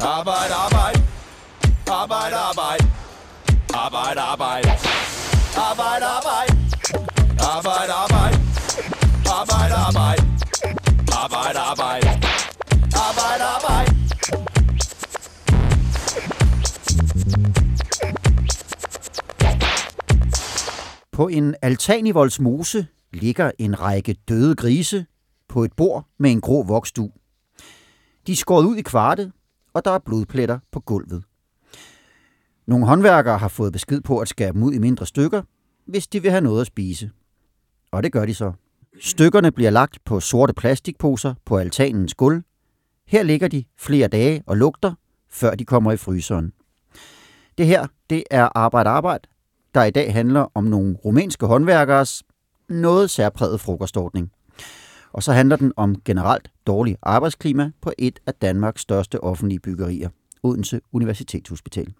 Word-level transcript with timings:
Arbejde, 0.00 0.54
arbejde. 0.54 1.02
Arbejde, 1.86 2.36
arbejde. 2.36 2.84
Arbejde, 3.74 4.20
arbejde. 4.20 4.70
Arbejde, 5.56 6.06
arbejde. 6.06 6.52
Arbejde, 7.40 7.92
arbejde. 7.92 8.36
Arbejde, 9.26 9.74
arbejde. 9.74 10.22
Arbejde, 11.12 11.58
arbejde. 11.58 12.08
Arbejde, 12.94 13.44
arbejde. 13.44 13.96
På 21.12 21.28
en 21.28 21.54
altan 21.62 22.06
i 22.06 22.10
Voldsmose 22.10 22.86
ligger 23.12 23.50
en 23.58 23.80
række 23.80 24.16
døde 24.28 24.56
grise 24.56 25.06
på 25.48 25.64
et 25.64 25.72
bord 25.76 26.04
med 26.18 26.30
en 26.30 26.40
grå 26.40 26.62
voksdu. 26.62 27.10
De 28.26 28.32
er 28.32 28.36
skåret 28.36 28.64
ud 28.64 28.76
i 28.76 28.82
kvarte, 28.82 29.32
og 29.76 29.84
der 29.84 29.90
er 29.90 29.98
blodpletter 29.98 30.58
på 30.72 30.80
gulvet. 30.80 31.24
Nogle 32.66 32.86
håndværkere 32.86 33.38
har 33.38 33.48
fået 33.48 33.72
besked 33.72 34.00
på 34.00 34.18
at 34.18 34.28
skære 34.28 34.52
dem 34.52 34.62
ud 34.62 34.72
i 34.72 34.78
mindre 34.78 35.06
stykker, 35.06 35.42
hvis 35.86 36.06
de 36.06 36.22
vil 36.22 36.30
have 36.30 36.40
noget 36.40 36.60
at 36.60 36.66
spise. 36.66 37.10
Og 37.92 38.02
det 38.02 38.12
gør 38.12 38.26
de 38.26 38.34
så. 38.34 38.52
Stykkerne 39.00 39.52
bliver 39.52 39.70
lagt 39.70 39.98
på 40.04 40.20
sorte 40.20 40.54
plastikposer 40.54 41.34
på 41.44 41.56
altanens 41.56 42.14
gulv. 42.14 42.42
Her 43.06 43.22
ligger 43.22 43.48
de 43.48 43.64
flere 43.78 44.08
dage 44.08 44.42
og 44.46 44.56
lugter, 44.56 44.94
før 45.30 45.54
de 45.54 45.64
kommer 45.64 45.92
i 45.92 45.96
fryseren. 45.96 46.52
Det 47.58 47.66
her, 47.66 47.86
det 48.10 48.24
er 48.30 48.48
Arbejde 48.54 48.90
Arbejde, 48.90 49.28
der 49.74 49.84
i 49.84 49.90
dag 49.90 50.12
handler 50.12 50.46
om 50.54 50.64
nogle 50.64 50.96
rumænske 51.04 51.46
håndværkeres 51.46 52.22
noget 52.68 53.10
særpræget 53.10 53.60
frokostordning. 53.60 54.30
Og 55.16 55.22
så 55.22 55.32
handler 55.32 55.56
den 55.56 55.72
om 55.76 55.96
generelt 56.04 56.50
dårlig 56.66 56.96
arbejdsklima 57.02 57.70
på 57.80 57.92
et 57.98 58.18
af 58.26 58.34
Danmarks 58.34 58.82
største 58.82 59.24
offentlige 59.24 59.60
byggerier, 59.60 60.08
Odense 60.42 60.80
Universitetshospital. 60.92 61.94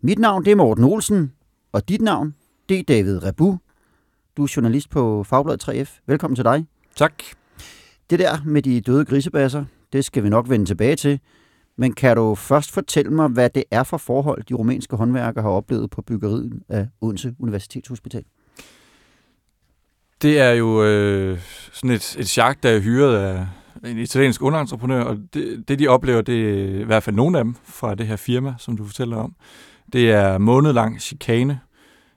Mit 0.00 0.18
navn 0.18 0.44
det 0.44 0.50
er 0.50 0.56
Morten 0.56 0.84
Olsen, 0.84 1.32
og 1.72 1.88
dit 1.88 2.00
navn 2.00 2.34
det 2.68 2.78
er 2.78 2.82
David 2.82 3.24
Rebu. 3.24 3.58
Du 4.36 4.42
er 4.42 4.52
journalist 4.56 4.90
på 4.90 5.24
Fagbladet 5.24 5.68
3F. 5.68 6.00
Velkommen 6.06 6.34
til 6.34 6.44
dig. 6.44 6.66
Tak. 6.96 7.22
Det 8.10 8.18
der 8.18 8.42
med 8.44 8.62
de 8.62 8.80
døde 8.80 9.04
grisebasser, 9.04 9.64
det 9.92 10.04
skal 10.04 10.24
vi 10.24 10.28
nok 10.28 10.48
vende 10.48 10.66
tilbage 10.66 10.96
til. 10.96 11.20
Men 11.76 11.92
kan 11.92 12.16
du 12.16 12.34
først 12.34 12.72
fortælle 12.72 13.10
mig, 13.12 13.28
hvad 13.28 13.50
det 13.50 13.64
er 13.70 13.82
for 13.82 13.96
forhold, 13.96 14.44
de 14.44 14.54
rumænske 14.54 14.96
håndværkere 14.96 15.42
har 15.42 15.50
oplevet 15.50 15.90
på 15.90 16.02
byggeriet 16.02 16.62
af 16.68 16.88
Odense 17.00 17.34
Universitetshospital? 17.38 18.24
Det 20.22 20.40
er 20.40 20.50
jo 20.50 20.84
øh, 20.84 21.38
sådan 21.72 21.90
et, 21.90 22.16
et 22.18 22.28
chak, 22.28 22.62
der 22.62 22.70
er 22.70 22.80
hyret 22.80 23.16
af 23.16 23.46
en 23.84 23.98
italiensk 23.98 24.42
underentreprenør, 24.42 25.02
og 25.02 25.16
det, 25.34 25.68
det 25.68 25.78
de 25.78 25.88
oplever, 25.88 26.22
det 26.22 26.50
er 26.50 26.80
i 26.80 26.84
hvert 26.84 27.02
fald 27.02 27.16
nogle 27.16 27.38
af 27.38 27.44
dem 27.44 27.54
fra 27.64 27.94
det 27.94 28.06
her 28.06 28.16
firma, 28.16 28.54
som 28.58 28.76
du 28.76 28.84
fortæller 28.84 29.16
om. 29.16 29.34
Det 29.92 30.10
er 30.10 30.38
månedlang 30.38 31.00
chikane, 31.00 31.60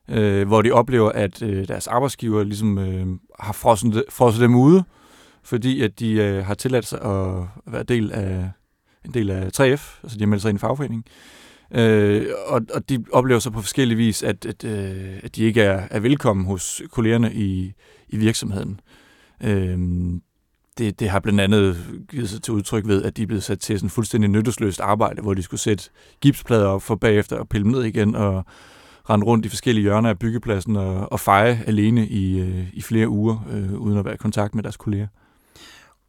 øh, 0.09 0.47
hvor 0.47 0.61
de 0.61 0.71
oplever, 0.71 1.09
at 1.11 1.41
øh, 1.41 1.67
deres 1.67 1.87
arbejdsgiver 1.87 2.43
ligesom 2.43 2.77
øh, 2.77 3.07
har 3.39 3.53
frosset, 3.53 4.03
frosset 4.09 4.41
dem 4.41 4.55
ude, 4.55 4.83
fordi 5.43 5.81
at 5.81 5.99
de 5.99 6.13
øh, 6.13 6.45
har 6.45 6.53
tilladt 6.53 6.85
sig 6.85 7.01
at 7.01 7.47
være 7.73 7.83
del 7.83 8.11
af, 8.11 8.49
en 9.05 9.13
del 9.13 9.29
af 9.29 9.47
3F, 9.59 9.99
altså 10.03 10.17
de 10.17 10.19
har 10.19 10.27
meldt 10.27 10.41
sig 10.41 10.49
ind 10.49 10.57
i 10.57 10.59
fagforeningen. 10.59 11.03
Øh, 11.07 11.40
Øh, 11.73 12.27
og, 12.47 12.61
og 12.73 12.89
de 12.89 13.05
oplever 13.11 13.39
så 13.39 13.49
på 13.49 13.61
forskellige 13.61 13.97
vis, 13.97 14.23
at, 14.23 14.45
at, 14.45 14.63
øh, 14.63 15.19
at 15.23 15.35
de 15.35 15.43
ikke 15.43 15.61
er, 15.61 15.87
er 15.91 15.99
velkommen 15.99 16.45
hos 16.45 16.81
kollegerne 16.91 17.33
i, 17.33 17.73
i 18.09 18.17
virksomheden. 18.17 18.79
Øh, 19.43 19.77
det, 20.77 20.99
det 20.99 21.09
har 21.09 21.19
blandt 21.19 21.41
andet 21.41 21.77
givet 22.09 22.29
sig 22.29 22.41
til 22.41 22.53
udtryk 22.53 22.87
ved, 22.87 23.03
at 23.03 23.17
de 23.17 23.23
er 23.23 23.27
blevet 23.27 23.43
sat 23.43 23.59
til 23.59 23.79
sådan 23.79 23.89
fuldstændig 23.89 24.29
nyttesløst 24.29 24.79
arbejde, 24.79 25.21
hvor 25.21 25.33
de 25.33 25.43
skulle 25.43 25.61
sætte 25.61 25.89
gipsplader 26.21 26.67
op 26.67 26.81
for 26.81 26.95
bagefter 26.95 27.35
og 27.35 27.49
pille 27.49 27.63
dem 27.63 27.71
ned 27.71 27.83
igen 27.83 28.15
og 28.15 28.45
rende 29.09 29.25
rundt 29.25 29.45
i 29.45 29.49
forskellige 29.49 29.83
hjørner 29.83 30.09
af 30.09 30.19
byggepladsen 30.19 30.75
og, 30.75 31.11
og 31.11 31.19
feje 31.19 31.63
alene 31.67 32.07
i, 32.07 32.39
øh, 32.39 32.67
i 32.73 32.81
flere 32.81 33.09
uger, 33.09 33.47
øh, 33.51 33.73
uden 33.73 33.97
at 33.97 34.05
være 34.05 34.13
i 34.13 34.17
kontakt 34.17 34.55
med 34.55 34.63
deres 34.63 34.77
kolleger. 34.77 35.07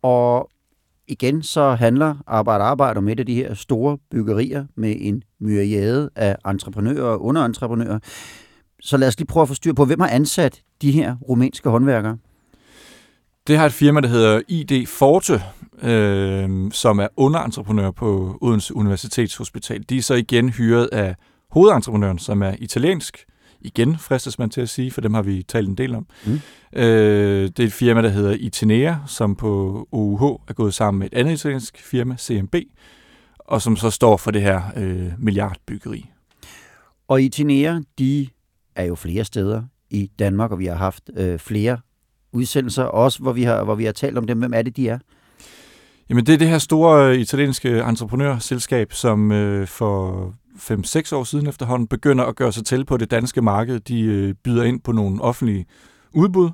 Og 0.02 0.50
igen 1.08 1.42
så 1.42 1.74
handler 1.74 2.14
Arbejde 2.26 2.64
Arbejde 2.64 2.98
om 2.98 3.08
et 3.08 3.20
af 3.20 3.26
de 3.26 3.34
her 3.34 3.54
store 3.54 3.98
byggerier 4.10 4.66
med 4.74 4.96
en 5.00 5.22
myriade 5.40 6.10
af 6.16 6.36
entreprenører 6.46 7.04
og 7.04 7.24
underentreprenører. 7.24 7.98
Så 8.80 8.96
lad 8.96 9.08
os 9.08 9.18
lige 9.18 9.26
prøve 9.26 9.42
at 9.42 9.48
få 9.48 9.54
styr 9.54 9.72
på, 9.72 9.84
hvem 9.84 10.00
har 10.00 10.08
ansat 10.08 10.62
de 10.82 10.92
her 10.92 11.16
rumænske 11.28 11.68
håndværkere? 11.68 12.18
Det 13.46 13.58
har 13.58 13.66
et 13.66 13.72
firma, 13.72 14.00
der 14.00 14.08
hedder 14.08 14.40
ID 14.48 14.86
Forte, 14.86 15.42
øh, 15.82 16.72
som 16.72 16.98
er 16.98 17.08
underentreprenør 17.16 17.90
på 17.90 18.38
Odense 18.40 18.76
Universitetshospital. 18.76 19.82
De 19.82 19.96
er 19.96 20.02
så 20.02 20.14
igen 20.14 20.48
hyret 20.48 20.88
af 20.92 21.14
hovedentreprenøren, 21.50 22.18
som 22.18 22.42
er 22.42 22.54
italiensk. 22.58 23.24
Igen 23.64 23.98
fristes 23.98 24.38
man 24.38 24.50
til 24.50 24.60
at 24.60 24.68
sige, 24.68 24.90
for 24.90 25.00
dem 25.00 25.14
har 25.14 25.22
vi 25.22 25.42
talt 25.42 25.68
en 25.68 25.74
del 25.74 25.94
om. 25.94 26.06
Mm. 26.26 26.40
Øh, 26.72 27.42
det 27.48 27.60
er 27.60 27.66
et 27.66 27.72
firma, 27.72 28.02
der 28.02 28.08
hedder 28.08 28.32
Itinea, 28.32 28.94
som 29.06 29.36
på 29.36 29.88
OUH 29.92 30.40
er 30.48 30.52
gået 30.52 30.74
sammen 30.74 30.98
med 30.98 31.06
et 31.12 31.18
andet 31.18 31.32
italiensk 31.32 31.78
firma, 31.82 32.16
CMB, 32.16 32.54
og 33.38 33.62
som 33.62 33.76
så 33.76 33.90
står 33.90 34.16
for 34.16 34.30
det 34.30 34.42
her 34.42 34.62
øh, 34.76 35.12
milliardbyggeri. 35.18 36.06
Og 37.08 37.22
Itinea, 37.22 37.80
de 37.98 38.28
er 38.76 38.84
jo 38.84 38.94
flere 38.94 39.24
steder 39.24 39.62
i 39.90 40.10
Danmark, 40.18 40.52
og 40.52 40.58
vi 40.58 40.66
har 40.66 40.74
haft 40.74 41.10
øh, 41.16 41.38
flere 41.38 41.78
udsendelser, 42.32 42.84
også 42.84 43.18
hvor 43.18 43.32
vi, 43.32 43.42
har, 43.42 43.64
hvor 43.64 43.74
vi 43.74 43.84
har 43.84 43.92
talt 43.92 44.18
om 44.18 44.26
dem. 44.26 44.38
Hvem 44.38 44.54
er 44.54 44.62
det, 44.62 44.76
de 44.76 44.88
er? 44.88 44.98
Jamen, 46.08 46.26
det 46.26 46.34
er 46.34 46.38
det 46.38 46.48
her 46.48 46.58
store 46.58 47.08
øh, 47.08 47.18
italienske 47.18 47.78
entreprenørselskab, 47.80 48.92
som 48.92 49.32
øh, 49.32 49.66
for 49.66 50.34
5-6 50.56 51.14
år 51.14 51.24
siden 51.24 51.46
efterhånden 51.46 51.88
begynder 51.88 52.24
at 52.24 52.36
gøre 52.36 52.52
sig 52.52 52.64
til 52.64 52.84
på 52.84 52.96
det 52.96 53.10
danske 53.10 53.42
marked. 53.42 53.80
De 53.80 54.00
øh, 54.00 54.34
byder 54.34 54.62
ind 54.62 54.80
på 54.80 54.92
nogle 54.92 55.22
offentlige 55.22 55.66
udbud. 56.14 56.50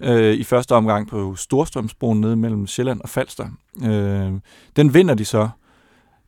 Øh, 0.00 0.34
I 0.34 0.44
første 0.44 0.72
omgang 0.72 1.08
på 1.08 1.34
Storstrømsbroen 1.34 2.20
nede 2.20 2.36
mellem 2.36 2.66
Sjælland 2.66 3.00
og 3.00 3.08
Falster. 3.08 3.48
Øh, 3.84 4.32
den 4.76 4.94
vinder 4.94 5.14
de 5.14 5.24
så. 5.24 5.48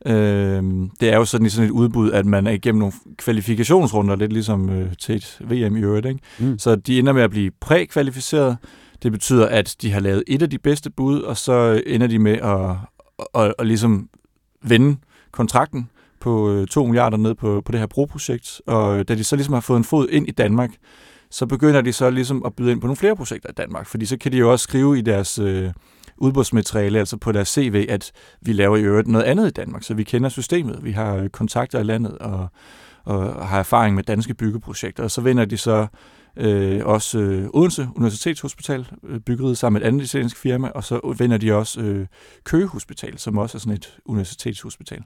Øh, 0.05 0.63
det 0.99 1.09
er 1.09 1.17
jo 1.17 1.25
sådan 1.25 1.49
sådan 1.49 1.69
et 1.69 1.71
udbud, 1.71 2.11
at 2.11 2.25
man 2.25 2.47
er 2.47 2.51
igennem 2.51 2.79
nogle 2.79 2.93
kvalifikationsrunder, 3.17 4.15
lidt 4.15 4.33
ligesom 4.33 4.69
øh, 4.69 4.91
til 4.99 5.15
et 5.15 5.41
VM 5.41 5.75
i 5.75 5.81
øvrigt. 5.81 6.05
Ikke? 6.05 6.19
Mm. 6.39 6.59
Så 6.59 6.75
de 6.75 6.99
ender 6.99 7.13
med 7.13 7.21
at 7.21 7.29
blive 7.29 7.51
prækvalificeret. 7.61 8.57
Det 9.03 9.11
betyder, 9.11 9.47
at 9.47 9.75
de 9.81 9.91
har 9.91 9.99
lavet 9.99 10.23
et 10.27 10.41
af 10.41 10.49
de 10.49 10.57
bedste 10.57 10.89
bud, 10.89 11.21
og 11.21 11.37
så 11.37 11.81
ender 11.85 12.07
de 12.07 12.19
med 12.19 12.37
at, 12.37 12.69
at, 13.19 13.41
at, 13.41 13.53
at 13.59 13.67
ligesom 13.67 14.09
vinde 14.63 14.97
kontrakten 15.31 15.89
på 16.21 16.51
øh, 16.51 16.67
2 16.67 16.85
milliarder 16.85 17.17
ned 17.17 17.35
på, 17.35 17.61
på 17.65 17.71
det 17.71 17.79
her 17.79 17.87
broprojekt. 17.87 18.61
Og 18.67 18.99
øh, 18.99 19.05
da 19.07 19.15
de 19.15 19.23
så 19.23 19.35
ligesom 19.35 19.53
har 19.53 19.61
fået 19.61 19.77
en 19.77 19.83
fod 19.83 20.09
ind 20.09 20.27
i 20.27 20.31
Danmark, 20.31 20.71
så 21.29 21.45
begynder 21.45 21.81
de 21.81 21.93
så 21.93 22.09
ligesom 22.09 22.45
at 22.45 22.55
byde 22.55 22.71
ind 22.71 22.81
på 22.81 22.87
nogle 22.87 22.97
flere 22.97 23.15
projekter 23.15 23.49
i 23.49 23.53
Danmark. 23.53 23.87
Fordi 23.87 24.05
så 24.05 24.17
kan 24.17 24.31
de 24.31 24.37
jo 24.37 24.51
også 24.51 24.63
skrive 24.63 24.97
i 24.97 25.01
deres 25.01 25.39
øh, 25.39 25.71
udbudsmateriale, 26.17 26.99
altså 26.99 27.17
på 27.17 27.31
deres 27.31 27.47
CV, 27.47 27.85
at 27.89 28.11
vi 28.41 28.53
laver 28.53 28.77
i 28.77 28.81
øvrigt 28.81 29.07
noget 29.07 29.25
andet 29.25 29.47
i 29.47 29.51
Danmark, 29.51 29.83
så 29.83 29.93
vi 29.93 30.03
kender 30.03 30.29
systemet, 30.29 30.79
vi 30.83 30.91
har 30.91 31.15
øh, 31.15 31.29
kontakter 31.29 31.79
i 31.79 31.83
landet 31.83 32.17
og, 32.17 32.47
og 33.03 33.47
har 33.47 33.59
erfaring 33.59 33.95
med 33.95 34.03
danske 34.03 34.33
byggeprojekter. 34.33 35.03
Og 35.03 35.11
så 35.11 35.21
vinder 35.21 35.45
de 35.45 35.57
så 35.57 35.87
øh, 36.37 36.85
også 36.85 37.19
øh, 37.19 37.49
Odense 37.53 37.89
Universitetshospital, 37.95 38.87
øh, 39.03 39.19
byggeriet 39.19 39.57
sammen 39.57 39.79
med 39.79 39.87
et 39.87 39.87
andet 39.87 40.03
italiensk 40.03 40.37
firma, 40.37 40.67
og 40.67 40.83
så 40.83 41.15
vinder 41.19 41.37
de 41.37 41.53
også 41.53 41.81
øh, 41.81 42.07
Køge 42.43 42.67
Hospital, 42.67 43.17
som 43.17 43.37
også 43.37 43.57
er 43.57 43.59
sådan 43.59 43.73
et 43.73 43.97
universitetshospital. 44.05 45.03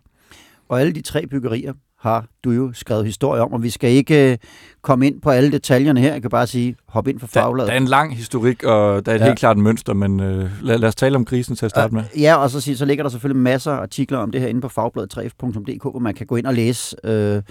Og 0.69 0.79
alle 0.81 0.93
de 0.93 1.01
tre 1.01 1.27
byggerier 1.27 1.73
har 1.99 2.25
du 2.43 2.51
jo 2.51 2.73
skrevet 2.73 3.05
historie 3.05 3.41
om, 3.41 3.53
og 3.53 3.63
vi 3.63 3.69
skal 3.69 3.91
ikke 3.91 4.31
øh, 4.31 4.37
komme 4.81 5.07
ind 5.07 5.21
på 5.21 5.29
alle 5.29 5.51
detaljerne 5.51 5.99
her. 5.99 6.13
Jeg 6.13 6.21
kan 6.21 6.31
bare 6.31 6.47
sige, 6.47 6.75
hop 6.87 7.07
ind 7.07 7.19
for 7.19 7.27
fagbladet. 7.27 7.67
Der, 7.67 7.73
der 7.73 7.79
er 7.79 7.81
en 7.81 7.87
lang 7.87 8.15
historik, 8.15 8.63
og 8.63 9.05
der 9.05 9.11
er 9.11 9.15
et 9.15 9.19
ja. 9.19 9.25
helt 9.25 9.39
klart 9.39 9.57
mønster, 9.57 9.93
men 9.93 10.19
øh, 10.19 10.49
lad, 10.61 10.77
lad 10.77 10.87
os 10.87 10.95
tale 10.95 11.15
om 11.15 11.25
krisen 11.25 11.55
til 11.55 11.65
at 11.65 11.71
starte 11.71 11.93
med. 11.93 12.03
Ja, 12.19 12.35
og 12.35 12.49
så, 12.49 12.61
sige, 12.61 12.77
så 12.77 12.85
ligger 12.85 13.03
der 13.03 13.09
selvfølgelig 13.09 13.41
masser 13.41 13.71
af 13.71 13.81
artikler 13.81 14.17
om 14.17 14.31
det 14.31 14.41
her 14.41 14.47
inde 14.47 14.61
på 14.61 14.67
fagbladet3f.dk, 14.67 15.83
hvor 15.83 15.99
man 15.99 16.13
kan 16.13 16.27
gå 16.27 16.35
ind 16.35 16.45
og 16.45 16.53
læse 16.53 16.95
øh, 17.03 17.41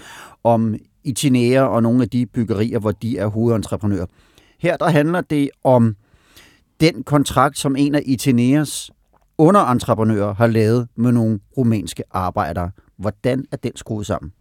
om 0.43 0.75
Itinea 1.03 1.61
og 1.61 1.83
nogle 1.83 2.01
af 2.01 2.09
de 2.09 2.25
byggerier, 2.25 2.79
hvor 2.79 2.91
de 2.91 3.17
er 3.17 3.27
hovedentreprenører. 3.27 4.05
Her 4.59 4.77
der 4.77 4.89
handler 4.89 5.21
det 5.21 5.49
om 5.63 5.95
den 6.81 7.03
kontrakt, 7.03 7.57
som 7.57 7.75
en 7.75 7.95
af 7.95 8.01
Itineas 8.05 8.91
underentreprenører 9.37 10.33
har 10.33 10.47
lavet 10.47 10.87
med 10.95 11.11
nogle 11.11 11.39
rumænske 11.57 12.03
arbejdere. 12.11 12.71
Hvordan 12.97 13.45
er 13.51 13.57
den 13.57 13.75
skruet 13.75 14.05
sammen? 14.05 14.31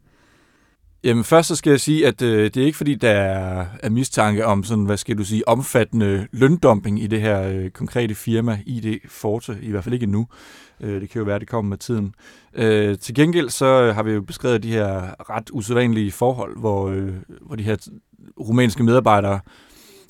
Jamen 1.05 1.25
først 1.25 1.49
så 1.49 1.57
skal 1.57 1.71
jeg 1.71 1.81
sige, 1.81 2.07
at 2.07 2.23
øh, 2.23 2.45
det 2.45 2.57
er 2.57 2.67
ikke 2.67 2.77
fordi, 2.77 2.95
der 2.95 3.11
er, 3.11 3.67
er 3.83 3.91
mistanke 3.91 4.47
om 4.47 4.65
sådan, 4.65 4.85
hvad 4.85 4.97
skal 4.97 5.19
du 5.19 5.25
sige, 5.25 5.49
omfattende 5.49 6.27
løndumping 6.33 7.03
i 7.03 7.07
det 7.07 7.21
her 7.21 7.43
øh, 7.43 7.71
konkrete 7.71 8.15
firma, 8.15 8.59
ID 8.67 8.99
Forte, 9.09 9.59
i 9.63 9.71
hvert 9.71 9.85
fald 9.85 9.95
ikke 9.95 10.05
endnu. 10.05 10.27
Øh, 10.81 11.01
det 11.01 11.11
kan 11.11 11.19
jo 11.19 11.25
være, 11.25 11.39
det 11.39 11.49
kommer 11.49 11.69
med 11.69 11.79
tiden. 11.79 12.15
Øh, 12.55 12.99
til 12.99 13.15
gengæld 13.15 13.51
så 13.51 13.67
øh, 13.67 13.95
har 13.95 14.03
vi 14.03 14.13
jo 14.13 14.23
beskrevet 14.23 14.63
de 14.63 14.73
her 14.73 15.15
ret 15.31 15.51
usædvanlige 15.53 16.13
forhold, 16.13 16.59
hvor, 16.59 16.89
øh, 16.89 17.13
hvor 17.41 17.57
de 17.57 17.63
her 17.63 17.77
rumænske 18.41 18.83
medarbejdere 18.83 19.41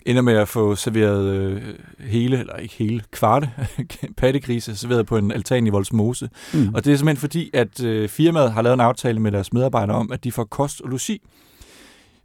ender 0.06 0.22
med 0.22 0.34
at 0.34 0.48
få 0.48 0.74
serveret 0.74 1.34
øh, 1.34 1.62
hele, 2.00 2.38
eller 2.38 2.56
ikke 2.56 2.74
hele, 2.74 3.02
kvarte 3.10 3.50
pattegrise 4.16 4.76
serveret 4.76 5.06
på 5.06 5.16
en 5.16 5.32
altan 5.32 5.66
i 5.66 5.70
Voldsmose. 5.70 6.30
Mm. 6.54 6.74
Og 6.74 6.84
det 6.84 6.92
er 6.92 6.96
simpelthen 6.96 7.20
fordi, 7.20 7.50
at 7.52 7.84
øh, 7.84 8.08
firmaet 8.08 8.52
har 8.52 8.62
lavet 8.62 8.74
en 8.74 8.80
aftale 8.80 9.20
med 9.20 9.32
deres 9.32 9.52
medarbejdere 9.52 9.96
om, 9.96 10.12
at 10.12 10.24
de 10.24 10.32
får 10.32 10.44
kost 10.44 10.80
og 10.80 10.88
logi, 10.88 11.20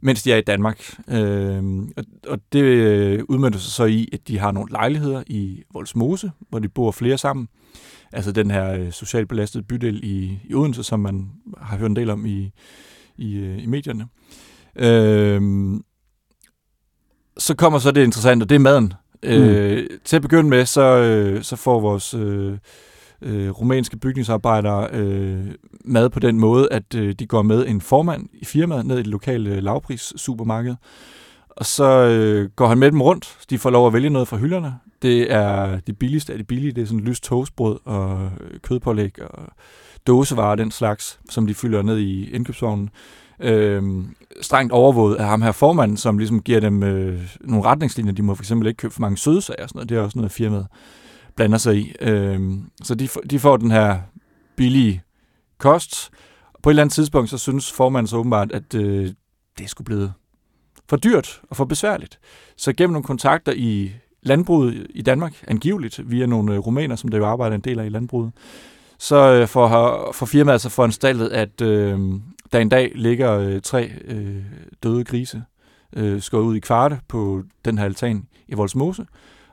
mens 0.00 0.22
de 0.22 0.32
er 0.32 0.36
i 0.36 0.40
Danmark. 0.40 0.94
Øh, 1.08 1.62
og, 1.96 2.04
og 2.26 2.38
det 2.52 2.62
øh, 2.62 3.24
udmyndter 3.28 3.60
sig 3.60 3.72
så 3.72 3.84
i, 3.84 4.08
at 4.12 4.28
de 4.28 4.38
har 4.38 4.52
nogle 4.52 4.70
lejligheder 4.70 5.22
i 5.26 5.62
Voldsmose, 5.72 6.30
hvor 6.48 6.58
de 6.58 6.68
bor 6.68 6.90
flere 6.90 7.18
sammen. 7.18 7.48
Altså 8.12 8.32
den 8.32 8.50
her 8.50 8.72
øh, 8.72 8.92
socialt 8.92 9.28
belastede 9.28 9.62
bydel 9.62 10.00
i, 10.04 10.38
i 10.44 10.54
Odense, 10.54 10.82
som 10.82 11.00
man 11.00 11.30
har 11.58 11.76
hørt 11.76 11.90
en 11.90 11.96
del 11.96 12.10
om 12.10 12.26
i, 12.26 12.52
i, 13.16 13.36
øh, 13.36 13.62
i 13.62 13.66
medierne. 13.66 14.06
Øh, 14.76 15.42
så 17.40 17.54
kommer 17.54 17.78
så 17.78 17.90
det 17.90 18.04
interessante, 18.04 18.46
det 18.46 18.54
er 18.54 18.58
maden. 18.58 18.92
Mm. 19.22 19.28
Øh, 19.28 19.86
til 20.04 20.16
at 20.16 20.22
begynde 20.22 20.50
med, 20.50 20.66
så, 20.66 20.82
øh, 20.82 21.42
så 21.42 21.56
får 21.56 21.80
vores 21.80 22.14
øh, 22.14 22.58
øh, 23.22 23.50
rumænske 23.50 23.96
bygningsarbejdere 23.96 24.88
øh, 24.92 25.46
mad 25.84 26.10
på 26.10 26.20
den 26.20 26.38
måde, 26.38 26.68
at 26.70 26.94
øh, 26.94 27.14
de 27.18 27.26
går 27.26 27.42
med 27.42 27.66
en 27.66 27.80
formand 27.80 28.28
i 28.32 28.44
firmaet 28.44 28.86
ned 28.86 28.96
i 28.96 29.02
det 29.02 29.06
lokale 29.06 29.50
øh, 29.50 29.62
lavpris 29.62 30.12
supermarked. 30.16 30.74
Og 31.48 31.66
så 31.66 31.84
øh, 31.84 32.50
går 32.56 32.66
han 32.66 32.78
med 32.78 32.90
dem 32.90 33.02
rundt. 33.02 33.38
De 33.50 33.58
får 33.58 33.70
lov 33.70 33.86
at 33.86 33.92
vælge 33.92 34.10
noget 34.10 34.28
fra 34.28 34.36
hylderne. 34.36 34.74
Det 35.02 35.32
er 35.32 35.80
det 35.80 35.98
billigste 35.98 36.32
af 36.32 36.38
det 36.38 36.46
billige. 36.46 36.72
Det 36.72 36.82
er 36.82 36.86
sådan 36.86 37.00
lyst 37.00 37.24
toastbrød 37.24 37.78
og 37.84 38.30
kødpålæg 38.62 39.22
og 39.22 39.48
dåsevarer 40.06 40.54
den 40.54 40.70
slags, 40.70 41.20
som 41.30 41.46
de 41.46 41.54
fylder 41.54 41.82
ned 41.82 41.98
i 41.98 42.30
indkøbsvognen 42.30 42.90
øh, 43.40 44.04
strengt 44.40 44.72
overvåget 44.72 45.16
af 45.16 45.26
ham 45.26 45.42
her 45.42 45.52
formanden, 45.52 45.96
som 45.96 46.18
ligesom 46.18 46.42
giver 46.42 46.60
dem 46.60 46.82
øh, 46.82 47.36
nogle 47.40 47.64
retningslinjer. 47.64 48.12
De 48.12 48.22
må 48.22 48.34
for 48.34 48.42
eksempel 48.42 48.68
ikke 48.68 48.78
købe 48.78 48.94
for 48.94 49.00
mange 49.00 49.16
sødesager 49.16 49.62
og 49.62 49.68
sådan 49.68 49.78
noget. 49.78 49.88
Det 49.88 49.98
er 49.98 50.02
også 50.02 50.18
noget, 50.18 50.32
firmaet 50.32 50.66
blander 51.36 51.58
sig 51.58 51.76
i. 51.76 51.92
Øh, 52.00 52.40
så 52.82 52.94
de, 52.94 53.08
de 53.30 53.38
får 53.38 53.56
den 53.56 53.70
her 53.70 53.98
billige 54.56 55.02
kost. 55.58 56.10
På 56.62 56.70
et 56.70 56.72
eller 56.72 56.82
andet 56.82 56.94
tidspunkt, 56.94 57.30
så 57.30 57.38
synes 57.38 57.72
formanden 57.72 58.08
så 58.08 58.16
åbenbart, 58.16 58.52
at 58.52 58.74
øh, 58.74 59.10
det 59.58 59.70
skulle 59.70 59.84
blive 59.84 60.12
for 60.88 60.96
dyrt 60.96 61.40
og 61.50 61.56
for 61.56 61.64
besværligt. 61.64 62.18
Så 62.56 62.72
gennem 62.72 62.92
nogle 62.92 63.04
kontakter 63.04 63.52
i 63.56 63.92
landbruget 64.22 64.86
i 64.90 65.02
Danmark, 65.02 65.44
angiveligt 65.48 66.10
via 66.10 66.26
nogle 66.26 66.52
øh, 66.54 66.58
rumæner, 66.58 66.96
som 66.96 67.10
der 67.10 67.18
jo 67.18 67.26
arbejder 67.26 67.56
en 67.56 67.60
del 67.60 67.78
af 67.78 67.86
i 67.86 67.88
landbruget, 67.88 68.32
så 69.00 69.32
øh, 69.32 69.48
får, 69.48 70.12
får 70.12 70.26
firmaet 70.26 70.54
altså 70.54 70.68
foranstaltet, 70.68 71.28
at 71.28 71.60
øh, 71.60 71.98
der 72.52 72.58
en 72.58 72.68
dag 72.68 72.92
ligger 72.94 73.38
øh, 73.38 73.60
tre 73.60 73.90
øh, 74.04 74.42
døde 74.82 75.04
grise 75.04 75.42
øh, 75.96 76.22
skåret 76.22 76.42
ud 76.42 76.56
i 76.56 76.60
kvarte 76.60 77.00
på 77.08 77.42
den 77.64 77.78
her 77.78 77.84
altan 77.84 78.26
i 78.48 78.54
Voldsmose. 78.54 79.06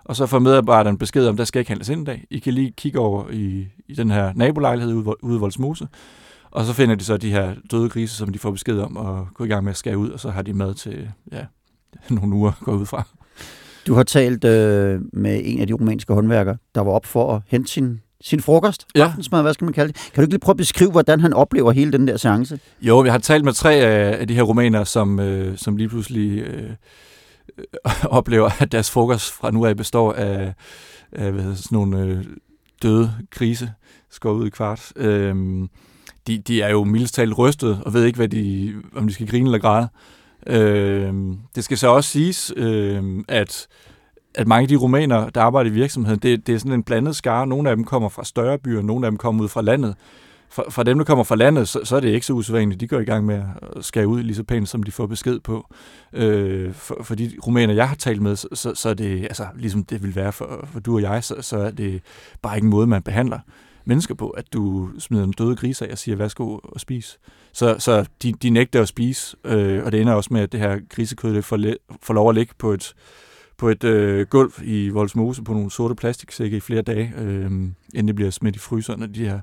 Og 0.04 0.16
så 0.16 0.26
får 0.26 0.40
medarbejderen 0.40 0.98
besked 0.98 1.28
om, 1.28 1.38
der 1.38 1.44
skal 1.44 1.60
ikke 1.60 1.72
handles 1.72 1.90
ind 1.90 2.02
i 2.02 2.06
dag. 2.06 2.26
I 2.30 2.40
kan 2.40 2.54
lige 2.54 2.72
kigge 2.72 3.00
over 3.00 3.30
i, 3.30 3.68
i 3.88 3.94
den 3.94 4.12
her 4.12 4.34
nabolejlighed 4.36 4.94
ude, 4.94 5.24
ude 5.24 5.36
i 5.36 5.40
Voldsmose. 5.40 5.88
Og 6.52 6.66
så 6.66 6.74
finder 6.74 6.96
de 6.96 7.04
så 7.04 7.18
de 7.18 7.32
her 7.32 7.56
døde 7.72 7.90
grise, 7.90 8.16
som 8.16 8.32
de 8.32 8.40
får 8.40 8.52
besked 8.52 8.80
om 8.80 8.98
at 8.98 9.34
gå 9.34 9.44
i 9.44 9.48
gang 9.48 9.64
med 9.64 9.72
at 9.72 9.78
skære 9.78 9.98
ud, 9.98 10.10
og 10.10 10.20
så 10.20 10.30
har 10.30 10.42
de 10.42 10.54
mad 10.54 10.74
til 10.74 11.10
ja, 11.32 11.46
nogle 12.10 12.36
uger 12.36 12.52
gå 12.62 12.72
ud 12.72 12.86
fra. 12.86 13.04
Du 13.88 13.94
har 13.94 14.04
talt 14.04 14.44
øh, 14.44 15.02
med 15.14 15.42
en 15.44 15.62
af 15.62 15.68
de 15.68 15.74
romanske 15.74 16.14
håndværkere, 16.14 16.58
der 16.76 16.82
var 16.82 16.92
op 16.92 17.06
for 17.06 17.36
at 17.36 17.42
hente 17.48 17.72
sin 17.72 18.02
sin 18.28 18.42
frokost, 18.42 18.86
ja. 18.96 19.06
aftensmad, 19.06 19.42
hvad 19.42 19.54
skal 19.54 19.66
man 19.66 19.74
kalde 19.74 19.94
det. 19.94 19.96
Kan 19.96 20.16
du 20.16 20.22
ikke 20.22 20.34
lige 20.34 20.40
prøve 20.40 20.54
at 20.54 20.58
beskrive, 20.58 20.92
hvordan 20.92 21.20
han 21.20 21.34
oplever 21.34 21.72
hele 21.72 21.92
den 21.92 22.08
der 22.08 22.18
seance? 22.18 22.60
Jo, 22.82 23.04
jeg 23.04 23.14
har 23.14 23.20
talt 23.20 23.46
med 23.46 23.54
tre 23.54 23.74
af 23.74 24.28
de 24.28 24.34
her 24.34 24.42
romaner, 24.42 24.84
som, 24.84 25.20
øh, 25.20 25.58
som 25.58 25.78
lige 25.78 25.90
pludselig 25.90 26.40
øh, 26.40 26.70
oplever, 28.20 28.50
at 28.60 28.72
deres 28.72 28.92
frokost 28.92 29.32
fra 29.32 29.52
nu 29.52 29.66
af 29.66 29.78
består 29.78 30.14
af, 30.14 30.54
af 31.12 31.32
hvad 31.32 31.44
hedder, 31.44 31.56
sådan 31.56 31.76
nogle 31.76 32.00
øh, 32.00 32.26
døde 32.82 33.12
krise, 33.32 33.72
skår 34.10 34.32
ud 34.32 34.48
i 34.48 34.50
kvart. 34.50 34.92
Øh, 34.96 35.36
de, 36.28 36.38
de 36.38 36.62
er 36.62 36.70
jo 36.70 36.84
mildest 36.84 37.16
talt 37.16 37.38
rystet, 37.38 37.82
og 37.86 37.94
ved 37.94 38.06
ikke, 38.06 38.18
hvad 38.18 38.28
de, 38.28 38.74
om 38.96 39.08
de 39.08 39.14
skal 39.14 39.28
grine 39.28 39.46
eller 39.46 39.60
græde. 39.60 39.88
Øh, 40.48 41.14
det 41.56 41.64
skal 41.64 41.78
så 41.78 41.88
også 41.88 42.10
siges, 42.10 42.54
øh, 42.56 43.04
at 43.28 43.68
at 44.38 44.48
mange 44.48 44.62
af 44.62 44.68
de 44.68 44.76
romaner, 44.76 45.30
der 45.30 45.42
arbejder 45.42 45.70
i 45.70 45.74
virksomheden, 45.74 46.20
det, 46.20 46.48
det 46.48 46.56
er 46.56 46.60
sådan 46.60 46.74
en 46.74 46.84
blandet 46.84 47.16
skare. 47.16 47.48
Nogle 47.48 47.70
af 47.70 47.76
dem 47.76 47.86
kommer 47.86 48.10
fra 48.10 48.24
større 48.24 48.58
byer, 48.58 48.82
nogle 48.82 49.08
af 49.08 49.12
dem 49.12 49.18
kommer 49.18 49.44
ud 49.44 49.50
fra 49.50 49.62
landet. 49.62 49.96
For, 50.50 50.66
for 50.70 50.84
dem, 50.84 50.98
der 50.98 51.06
kommer 51.06 51.24
fra 51.24 51.36
landet, 51.36 51.68
så, 51.68 51.80
så 51.84 51.96
er 51.96 52.00
det 52.00 52.10
ikke 52.10 52.26
så 52.26 52.34
usædvanligt. 52.34 52.80
De 52.80 52.88
går 52.88 53.00
i 53.00 53.06
gang 53.06 53.26
med 53.26 53.44
at 53.76 53.86
skære 53.86 54.08
ud 54.08 54.24
lige 54.24 54.36
så 54.36 54.44
pænt, 54.44 54.70
som 54.70 54.84
de 54.84 54.92
får 54.92 55.08
besked 55.08 55.40
på. 55.40 55.68
Øh, 56.14 56.74
for, 56.74 57.04
for 57.04 57.16
de 57.16 57.32
romaner, 57.48 57.74
jeg 57.74 57.90
har 57.90 57.96
talt 57.96 58.22
med, 58.22 58.36
så, 58.36 58.48
så, 58.54 58.76
så 58.76 58.90
er 58.90 58.94
det, 58.94 59.24
altså, 59.24 59.48
ligesom 59.56 59.84
det 59.84 60.04
vil 60.04 60.16
være 60.16 60.32
for, 60.32 60.68
for 60.74 60.80
du 60.80 60.96
og 60.96 61.02
jeg, 61.02 61.24
så, 61.24 61.36
så 61.42 61.58
er 61.58 61.72
det 61.72 62.02
bare 62.42 62.58
ikke 62.58 62.66
en 62.66 62.72
måde, 62.72 62.88
man 62.88 63.02
behandler 63.02 63.40
mennesker 63.86 64.16
på, 64.16 64.30
at 64.30 64.54
du 64.54 64.90
smider 65.00 65.24
en 65.24 65.32
døde 65.32 65.56
gris 65.56 65.82
af 65.82 65.88
og 65.92 65.98
siger, 65.98 66.16
værsgo 66.16 66.60
og 66.64 66.80
spis. 66.80 67.20
Så, 67.54 67.76
så 67.80 68.06
de, 68.24 68.32
de 68.32 68.50
nægter 68.50 68.82
at 68.82 68.88
spise, 68.88 69.38
øh, 69.46 69.84
og 69.86 69.92
det 69.92 70.02
ender 70.02 70.14
også 70.14 70.34
med, 70.34 70.42
at 70.42 70.52
det 70.52 70.60
her 70.60 70.80
grisekød 70.90 71.36
det 71.36 71.46
får, 71.46 71.60
får 72.04 72.14
lov 72.14 72.30
at 72.30 72.36
ligge 72.36 72.54
på 72.58 72.72
et, 72.72 72.94
på 73.58 73.70
et 73.70 73.84
øh, 73.84 74.28
gulv 74.28 74.54
i 74.64 74.90
Voldsmose 74.90 75.44
på 75.44 75.54
nogle 75.54 75.72
sorte 75.72 75.96
plastiksække 75.96 76.58
i 76.58 76.60
flere 76.60 76.82
dage, 76.82 77.14
øh, 77.18 77.52
inden 77.94 78.08
det 78.08 78.16
bliver 78.16 78.32
smidt 78.32 78.56
i 78.56 78.60
fryseren, 78.60 79.04
og 79.04 79.16
de 79.16 79.26
her, 79.26 79.40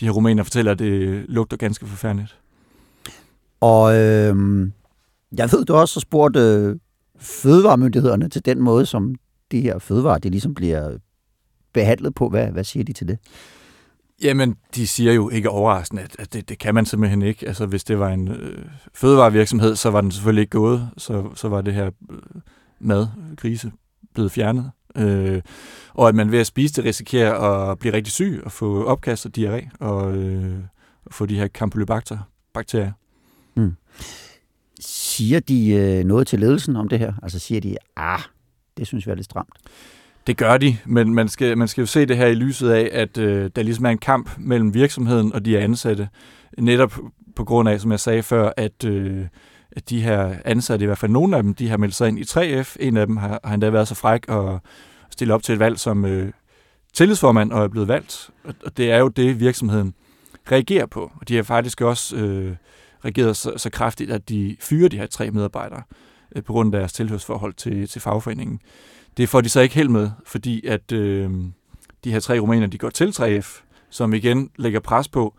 de 0.00 0.04
her 0.04 0.12
romaner 0.12 0.42
fortæller, 0.42 0.72
at 0.72 0.78
det 0.78 1.24
lugter 1.28 1.56
ganske 1.56 1.86
forfærdeligt. 1.86 2.38
Og 3.60 3.94
øh, 3.94 4.68
jeg 5.36 5.52
ved, 5.52 5.64
du 5.64 5.74
også 5.74 5.96
har 5.96 6.00
spurgt 6.00 6.36
øh, 6.36 6.76
fødevaremyndighederne 7.18 8.28
til 8.28 8.44
den 8.44 8.60
måde, 8.60 8.86
som 8.86 9.14
de 9.52 9.60
her 9.60 9.78
fødevarer, 9.78 10.18
de 10.18 10.30
ligesom 10.30 10.54
bliver 10.54 10.98
behandlet 11.72 12.14
på. 12.14 12.28
Hvad, 12.28 12.46
hvad 12.46 12.64
siger 12.64 12.84
de 12.84 12.92
til 12.92 13.08
det? 13.08 13.18
Jamen, 14.22 14.56
de 14.74 14.86
siger 14.86 15.12
jo 15.12 15.28
ikke 15.28 15.50
overraskende, 15.50 16.02
at, 16.02 16.16
at 16.18 16.32
det, 16.32 16.48
det 16.48 16.58
kan 16.58 16.74
man 16.74 16.86
simpelthen 16.86 17.22
ikke. 17.22 17.48
Altså, 17.48 17.66
hvis 17.66 17.84
det 17.84 17.98
var 17.98 18.08
en 18.08 18.28
øh, 18.28 18.64
fødevarevirksomhed, 18.94 19.76
så 19.76 19.90
var 19.90 20.00
den 20.00 20.10
selvfølgelig 20.10 20.42
ikke 20.42 20.50
gået. 20.50 20.90
Så, 20.96 21.30
så 21.34 21.48
var 21.48 21.60
det 21.60 21.74
her 21.74 21.90
øh, 22.10 22.18
mad, 22.80 23.06
grise, 23.36 23.72
blevet 24.14 24.32
fjernet. 24.32 24.70
Øh, 24.96 25.42
og 25.94 26.08
at 26.08 26.14
man 26.14 26.32
ved 26.32 26.38
at 26.38 26.46
spise 26.46 26.74
det 26.74 26.84
risikerer 26.84 27.34
at 27.34 27.78
blive 27.78 27.94
rigtig 27.94 28.12
syg 28.12 28.42
og 28.44 28.52
få 28.52 28.84
opkast 28.84 29.26
og 29.26 29.32
diarré 29.38 29.68
og 29.80 30.16
øh, 30.16 30.58
få 31.10 31.26
de 31.26 31.38
her 31.38 31.48
Campylobacter 31.48 32.18
bakterier. 32.52 32.92
Mm. 33.54 33.76
Siger 34.80 35.40
de 35.40 35.70
øh, 35.70 36.04
noget 36.04 36.26
til 36.26 36.38
ledelsen 36.38 36.76
om 36.76 36.88
det 36.88 36.98
her? 36.98 37.12
Altså 37.22 37.38
siger 37.38 37.60
de, 37.60 37.76
ah, 37.96 38.20
det 38.76 38.86
synes 38.86 39.06
vi 39.06 39.10
er 39.10 39.14
lidt 39.14 39.24
stramt? 39.24 39.54
Det 40.26 40.36
gør 40.36 40.56
de, 40.56 40.76
men 40.86 41.14
man 41.14 41.28
skal, 41.28 41.58
man 41.58 41.68
skal 41.68 41.82
jo 41.82 41.86
se 41.86 42.06
det 42.06 42.16
her 42.16 42.26
i 42.26 42.34
lyset 42.34 42.70
af, 42.70 42.88
at 42.92 43.18
øh, 43.18 43.50
der 43.56 43.62
ligesom 43.62 43.86
er 43.86 43.90
en 43.90 43.98
kamp 43.98 44.30
mellem 44.38 44.74
virksomheden 44.74 45.32
og 45.32 45.44
de 45.44 45.58
ansatte. 45.58 46.08
Netop 46.58 46.98
på 47.36 47.44
grund 47.44 47.68
af, 47.68 47.80
som 47.80 47.90
jeg 47.90 48.00
sagde 48.00 48.22
før, 48.22 48.52
at 48.56 48.84
øh, 48.84 49.20
at 49.20 49.28
de 49.88 50.02
her 50.02 50.34
ansatte, 50.44 50.82
i 50.82 50.86
hvert 50.86 50.98
fald 50.98 51.12
nogle 51.12 51.36
af 51.36 51.42
dem, 51.42 51.54
de 51.54 51.68
har 51.68 51.76
meldt 51.76 51.94
sig 51.94 52.08
ind 52.08 52.18
i 52.18 52.22
3F. 52.22 52.76
En 52.80 52.96
af 52.96 53.06
dem 53.06 53.16
har, 53.16 53.40
har 53.44 53.54
endda 53.54 53.70
været 53.70 53.88
så 53.88 53.94
fræk 53.94 54.24
at 54.28 54.58
stille 55.10 55.34
op 55.34 55.42
til 55.42 55.52
et 55.52 55.58
valg 55.58 55.78
som 55.78 56.04
øh, 56.04 56.32
tillidsformand 56.94 57.52
og 57.52 57.64
er 57.64 57.68
blevet 57.68 57.88
valgt. 57.88 58.30
Og, 58.44 58.54
og 58.64 58.76
det 58.76 58.90
er 58.90 58.98
jo 58.98 59.08
det, 59.08 59.40
virksomheden 59.40 59.94
reagerer 60.52 60.86
på. 60.86 61.12
Og 61.20 61.28
de 61.28 61.36
har 61.36 61.42
faktisk 61.42 61.80
også 61.80 62.16
øh, 62.16 62.56
reageret 63.04 63.36
så, 63.36 63.52
så 63.56 63.70
kraftigt, 63.70 64.10
at 64.10 64.28
de 64.28 64.56
fyrer 64.60 64.88
de 64.88 64.96
her 64.96 65.06
tre 65.06 65.30
medarbejdere 65.30 65.82
øh, 66.36 66.42
på 66.42 66.52
grund 66.52 66.74
af 66.74 66.78
deres 66.80 66.92
tilhørsforhold 66.92 67.54
til, 67.54 67.88
til 67.88 68.00
fagforeningen. 68.00 68.60
Det 69.16 69.28
får 69.28 69.40
de 69.40 69.48
så 69.48 69.60
ikke 69.60 69.74
helt 69.74 69.90
med, 69.90 70.10
fordi 70.26 70.66
at 70.66 70.92
øh, 70.92 71.30
de 72.04 72.12
her 72.12 72.20
tre 72.20 72.38
rumæner, 72.38 72.66
de 72.66 72.78
går 72.78 72.90
til 72.90 73.12
3F, 73.16 73.62
som 73.90 74.14
igen 74.14 74.50
lægger 74.56 74.80
pres 74.80 75.08
på 75.08 75.34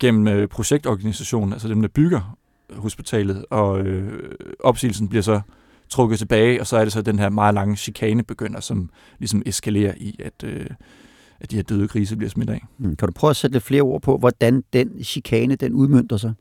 gennem 0.00 0.28
øh, 0.28 0.48
projektorganisationen, 0.48 1.52
altså 1.52 1.68
dem, 1.68 1.82
der 1.82 1.88
bygger 1.88 2.37
hospitalet, 2.76 3.44
og 3.50 3.80
øh, 3.80 4.22
opsigelsen 4.60 5.08
bliver 5.08 5.22
så 5.22 5.40
trukket 5.88 6.18
tilbage, 6.18 6.60
og 6.60 6.66
så 6.66 6.76
er 6.76 6.84
det 6.84 6.92
så 6.92 7.02
den 7.02 7.18
her 7.18 7.28
meget 7.28 7.54
lange 7.54 7.76
chikane 7.76 8.22
begynder, 8.22 8.60
som 8.60 8.90
ligesom 9.18 9.42
eskalerer 9.46 9.94
i, 9.96 10.20
at, 10.24 10.44
øh, 10.44 10.66
at 11.40 11.50
de 11.50 11.56
her 11.56 11.62
døde 11.62 11.88
grise 11.88 12.16
bliver 12.16 12.30
smidt 12.30 12.50
af. 12.50 12.64
Mm. 12.78 12.96
Kan 12.96 13.08
du 13.08 13.12
prøve 13.12 13.30
at 13.30 13.36
sætte 13.36 13.54
lidt 13.54 13.64
flere 13.64 13.82
ord 13.82 14.02
på, 14.02 14.18
hvordan 14.18 14.64
den 14.72 15.04
chikane, 15.04 15.56
den 15.56 15.72
udmyndter 15.72 16.16
sig? 16.16 16.32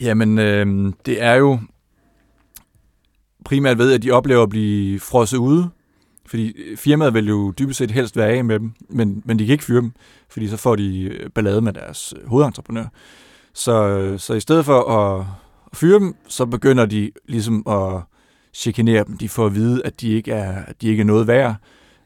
Jamen, 0.00 0.38
øh, 0.38 0.92
det 1.06 1.22
er 1.22 1.34
jo 1.34 1.58
primært 3.44 3.78
ved, 3.78 3.92
at 3.92 4.02
de 4.02 4.10
oplever 4.10 4.42
at 4.42 4.48
blive 4.50 5.00
frosset 5.00 5.38
ude, 5.38 5.70
fordi 6.26 6.54
firmaet 6.76 7.14
vil 7.14 7.28
jo 7.28 7.50
dybest 7.58 7.78
set 7.78 7.90
helst 7.90 8.16
være 8.16 8.28
af 8.28 8.44
med 8.44 8.58
dem, 8.60 8.72
men, 8.88 9.22
men 9.24 9.38
de 9.38 9.46
kan 9.46 9.52
ikke 9.52 9.64
fyre 9.64 9.80
dem, 9.80 9.92
fordi 10.28 10.48
så 10.48 10.56
får 10.56 10.76
de 10.76 11.18
ballade 11.34 11.60
med 11.60 11.72
deres 11.72 12.14
hovedentreprenør. 12.26 12.86
Så, 13.54 14.14
så 14.18 14.34
i 14.34 14.40
stedet 14.40 14.64
for 14.64 14.90
at 14.90 15.26
fyre 15.72 15.98
dem, 15.98 16.16
så 16.28 16.46
begynder 16.46 16.86
de 16.86 17.10
ligesom 17.28 17.62
at 17.68 18.02
chikanere 18.54 19.04
dem. 19.04 19.16
De 19.16 19.28
får 19.28 19.46
at 19.46 19.54
vide, 19.54 19.82
at 19.84 20.00
de 20.00 20.12
ikke 20.12 20.32
er, 20.32 20.62
at 20.64 20.82
de 20.82 20.88
ikke 20.88 21.00
er 21.00 21.04
noget 21.04 21.26
værd, 21.26 21.54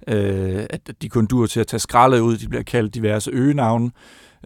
øh, 0.09 0.67
at 0.71 0.91
de 1.03 1.09
kun 1.09 1.27
dur 1.27 1.47
til 1.47 1.61
at 1.61 1.67
tage 1.67 1.81
skraldet 1.81 2.21
ud. 2.21 2.37
De 2.37 2.49
bliver 2.49 2.63
kaldt 2.63 2.95
diverse 2.95 3.31
øgenavne. 3.31 3.91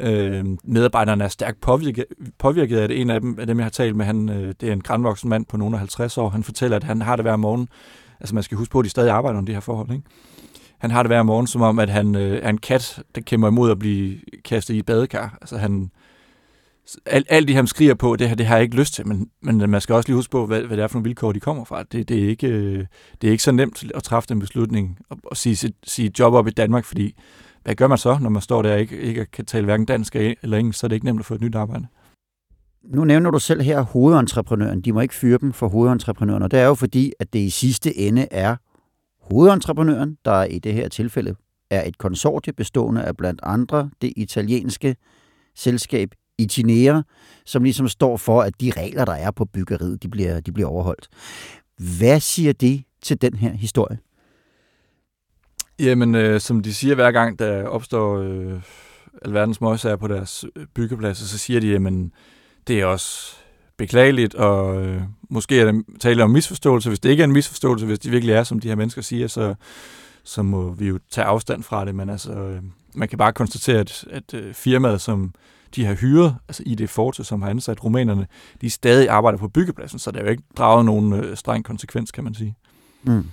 Øh, 0.01 0.45
medarbejderne 0.65 1.25
er 1.25 1.29
stærkt 1.29 1.61
påvirket, 1.61 2.05
påvirket 2.39 2.79
af 2.79 2.89
det. 2.89 3.01
En 3.01 3.11
af 3.11 3.21
dem, 3.21 3.39
af 3.39 3.47
dem 3.47 3.59
jeg 3.59 3.65
har 3.65 3.71
talt 3.71 3.97
med, 3.97 4.05
han, 4.05 4.29
øh, 4.29 4.55
det 4.61 4.69
er 4.69 4.73
en 4.73 4.81
grænvoksen 4.81 5.31
mand 5.31 5.47
på 5.47 5.57
nogen 5.57 5.75
af 5.75 5.79
50 5.79 6.19
år. 6.19 6.29
Han 6.29 6.43
fortæller, 6.43 6.77
at 6.77 6.85
han 6.85 7.03
har 7.03 7.17
det 7.17 7.25
hver 7.25 7.37
morgen. 7.37 7.69
Altså 8.21 8.35
man 8.35 8.45
skal 8.45 8.59
huske 8.59 8.73
på, 8.73 8.79
at 8.79 8.85
de 8.85 8.91
stadig 8.91 9.11
arbejder 9.11 9.39
under 9.39 9.47
de 9.47 9.53
her 9.53 9.61
forhold. 9.61 9.91
Ikke? 9.91 10.05
Han 10.79 10.91
har 10.91 11.03
det 11.03 11.11
hver 11.11 11.23
morgen, 11.23 11.47
som 11.47 11.63
om, 11.63 11.79
at 11.79 11.89
han 11.89 12.15
øh, 12.15 12.41
er 12.43 12.51
en 12.51 12.59
kat, 12.59 13.03
der 13.15 13.21
kæmper 13.21 13.49
imod 13.49 13.71
at 13.71 13.79
blive 13.79 14.19
kastet 14.45 14.75
i 14.75 14.79
et 14.79 14.87
badekar. 14.87 15.39
Altså 15.41 15.57
han, 15.59 15.91
alt, 17.07 17.27
alt 17.31 17.49
det, 17.49 17.57
han 17.57 17.67
skriger 17.67 17.95
på, 17.95 18.17
det, 18.17 18.29
her, 18.29 18.35
det 18.35 18.47
har 18.47 18.57
jeg 18.57 18.63
ikke 18.63 18.77
lyst 18.77 18.95
til, 18.95 19.07
men, 19.07 19.31
men 19.43 19.71
man 19.71 19.81
skal 19.81 19.95
også 19.95 20.09
lige 20.09 20.17
huske 20.17 20.31
på, 20.31 20.47
hvad, 20.47 20.63
hvad 20.63 20.77
det 20.77 20.83
er 20.83 20.89
for 20.89 20.95
nogle 20.95 21.09
vilkår, 21.09 21.33
de 21.33 21.41
kommer 21.41 21.65
fra. 21.65 21.83
Det, 21.83 22.09
det, 22.09 22.25
er, 22.25 22.29
ikke, 22.29 22.49
øh, 22.49 22.87
det 23.21 23.29
er 23.29 23.31
ikke 23.31 23.43
så 23.43 23.53
nemt 23.53 23.85
at 23.95 24.03
træffe 24.03 24.29
den 24.29 24.39
beslutning 24.41 24.99
og, 25.11 25.19
og 25.25 25.37
sige, 25.37 25.73
sige 25.85 26.11
job 26.19 26.35
op 26.35 26.49
i 26.49 26.51
Danmark, 26.51 26.85
fordi 26.85 27.17
hvad 27.63 27.75
gør 27.75 27.87
man 27.87 27.99
så, 27.99 28.19
når 28.21 28.31
man 28.31 28.43
står 28.43 28.63
der 28.63 28.73
og 28.73 28.81
ikke, 28.81 29.01
ikke 29.01 29.27
kan 29.27 29.45
tale 29.45 29.65
hverken 29.65 29.87
dansk 29.87 30.17
eller 30.17 30.57
engelsk, 30.57 30.81
så 30.81 30.87
er 30.87 30.89
det 30.89 30.97
ikke 30.97 31.07
nemt 31.07 31.21
at 31.21 31.27
få 31.27 31.35
et 31.35 31.41
nyt 31.41 31.55
arbejde. 31.55 31.87
Nu 32.85 33.05
nævner 33.05 33.31
du 33.31 33.39
selv 33.39 33.63
her 33.63 33.81
hovedentreprenøren. 33.81 34.81
De 34.81 34.93
må 34.93 35.01
ikke 35.01 35.15
fyre 35.15 35.39
dem 35.39 35.53
for 35.53 35.69
hovedentreprenøren, 35.69 36.43
og 36.43 36.51
det 36.51 36.61
er 36.61 36.67
jo 36.67 36.75
fordi, 36.75 37.13
at 37.21 37.33
det 37.33 37.39
i 37.39 37.51
sidste 37.51 37.99
ende 37.99 38.29
er 38.31 38.57
hovedentreprenøren, 39.21 40.17
der 40.25 40.45
i 40.45 40.59
det 40.59 40.75
her 40.75 40.89
tilfælde 40.89 41.35
er 41.71 41.89
et 41.89 41.99
konsortie 41.99 42.53
bestående 42.53 43.03
af 43.03 43.17
blandt 43.17 43.41
andre 43.43 43.91
det 44.03 44.13
italienske 44.17 44.97
selskab 45.57 46.15
Itinera, 46.39 47.03
som 47.47 47.63
ligesom 47.63 47.89
står 47.89 48.17
for, 48.17 48.43
at 48.43 48.61
de 48.61 48.73
regler, 48.77 49.05
der 49.05 49.13
er 49.13 49.31
på 49.31 49.45
byggeriet, 49.45 50.03
de 50.03 50.09
bliver, 50.09 50.41
de 50.41 50.53
bliver 50.53 50.69
overholdt. 50.69 51.09
Hvad 51.99 52.21
siger 52.21 52.53
det 52.53 52.85
til 53.03 53.23
den 53.23 53.35
her 53.35 53.53
historie? 53.53 53.99
Jamen, 55.79 56.15
øh, 56.15 56.41
som 56.41 56.63
de 56.63 56.75
siger 56.75 56.95
hver 56.95 57.11
gang, 57.11 57.39
der 57.39 57.67
opstår 57.67 58.19
øh, 58.19 58.61
alverdens 59.23 59.61
møgsager 59.61 59.97
på 59.97 60.09
deres 60.09 60.45
øh, 60.57 60.67
byggepladser, 60.75 61.27
så 61.27 61.39
siger 61.39 61.61
de, 61.61 61.71
jamen, 61.71 62.13
det 62.67 62.81
er 62.81 62.87
også 62.87 63.37
beklageligt, 63.77 64.35
og 64.35 64.83
øh, 64.83 65.03
måske 65.31 65.61
er 65.61 65.73
det 65.73 65.85
tale 66.01 66.25
om 66.25 66.31
misforståelse. 66.31 66.89
Hvis 66.89 67.01
det 67.01 67.11
ikke 67.11 67.21
er 67.21 67.25
en 67.25 67.33
misforståelse, 67.33 67.87
hvis 67.87 67.99
det 67.99 68.13
virkelig 68.13 68.33
er, 68.33 68.45
som 68.45 68.61
de 68.61 68.69
her 68.69 68.75
mennesker 68.75 69.03
siger, 69.03 69.27
så, 69.27 69.55
så 70.25 70.43
må 70.43 70.73
vi 70.73 70.89
jo 70.89 70.99
tage 71.11 71.25
afstand 71.25 71.63
fra 71.63 71.85
det. 71.85 71.95
Men 71.95 72.11
altså, 72.11 72.33
øh, 72.33 72.63
man 72.95 73.09
kan 73.09 73.19
bare 73.19 73.33
konstatere, 73.33 73.79
at, 73.79 74.05
at 74.11 74.35
øh, 74.35 74.55
firmaet, 74.55 75.01
som 75.01 75.35
de 75.77 75.85
har 75.85 75.95
hyret, 75.95 76.37
altså 76.49 76.63
ID 76.67 76.87
Forte, 76.87 77.25
som 77.25 77.43
har 77.43 77.51
ansat 77.51 77.85
rumænerne, 77.85 78.27
de 78.61 78.71
stadig 78.71 79.09
arbejder 79.09 79.39
på 79.39 79.49
byggepladsen, 79.49 79.99
så 79.99 80.11
der 80.11 80.19
er 80.19 80.25
jo 80.25 80.31
ikke 80.31 80.43
draget 80.59 80.85
nogen 80.85 81.13
øh, 81.13 81.37
streng 81.37 81.65
konsekvens, 81.65 82.11
kan 82.11 82.25
man 82.25 82.35
sige. 82.35 82.57
Mm. 83.03 83.25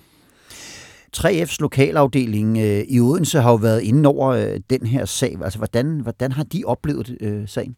3F's 1.18 1.58
lokalafdeling 1.60 2.58
øh, 2.58 2.84
i 2.90 3.00
Odense 3.00 3.42
har 3.42 3.50
jo 3.50 3.56
været 3.56 3.82
inde 3.82 4.10
over 4.10 4.28
øh, 4.30 4.60
den 4.70 4.86
her 4.88 5.06
sag. 5.06 5.38
Altså, 5.44 5.60
hvordan, 5.60 6.00
hvordan 6.00 6.32
har 6.32 6.44
de 6.44 6.64
oplevet 6.66 7.18
øh, 7.22 7.48
sagen? 7.48 7.76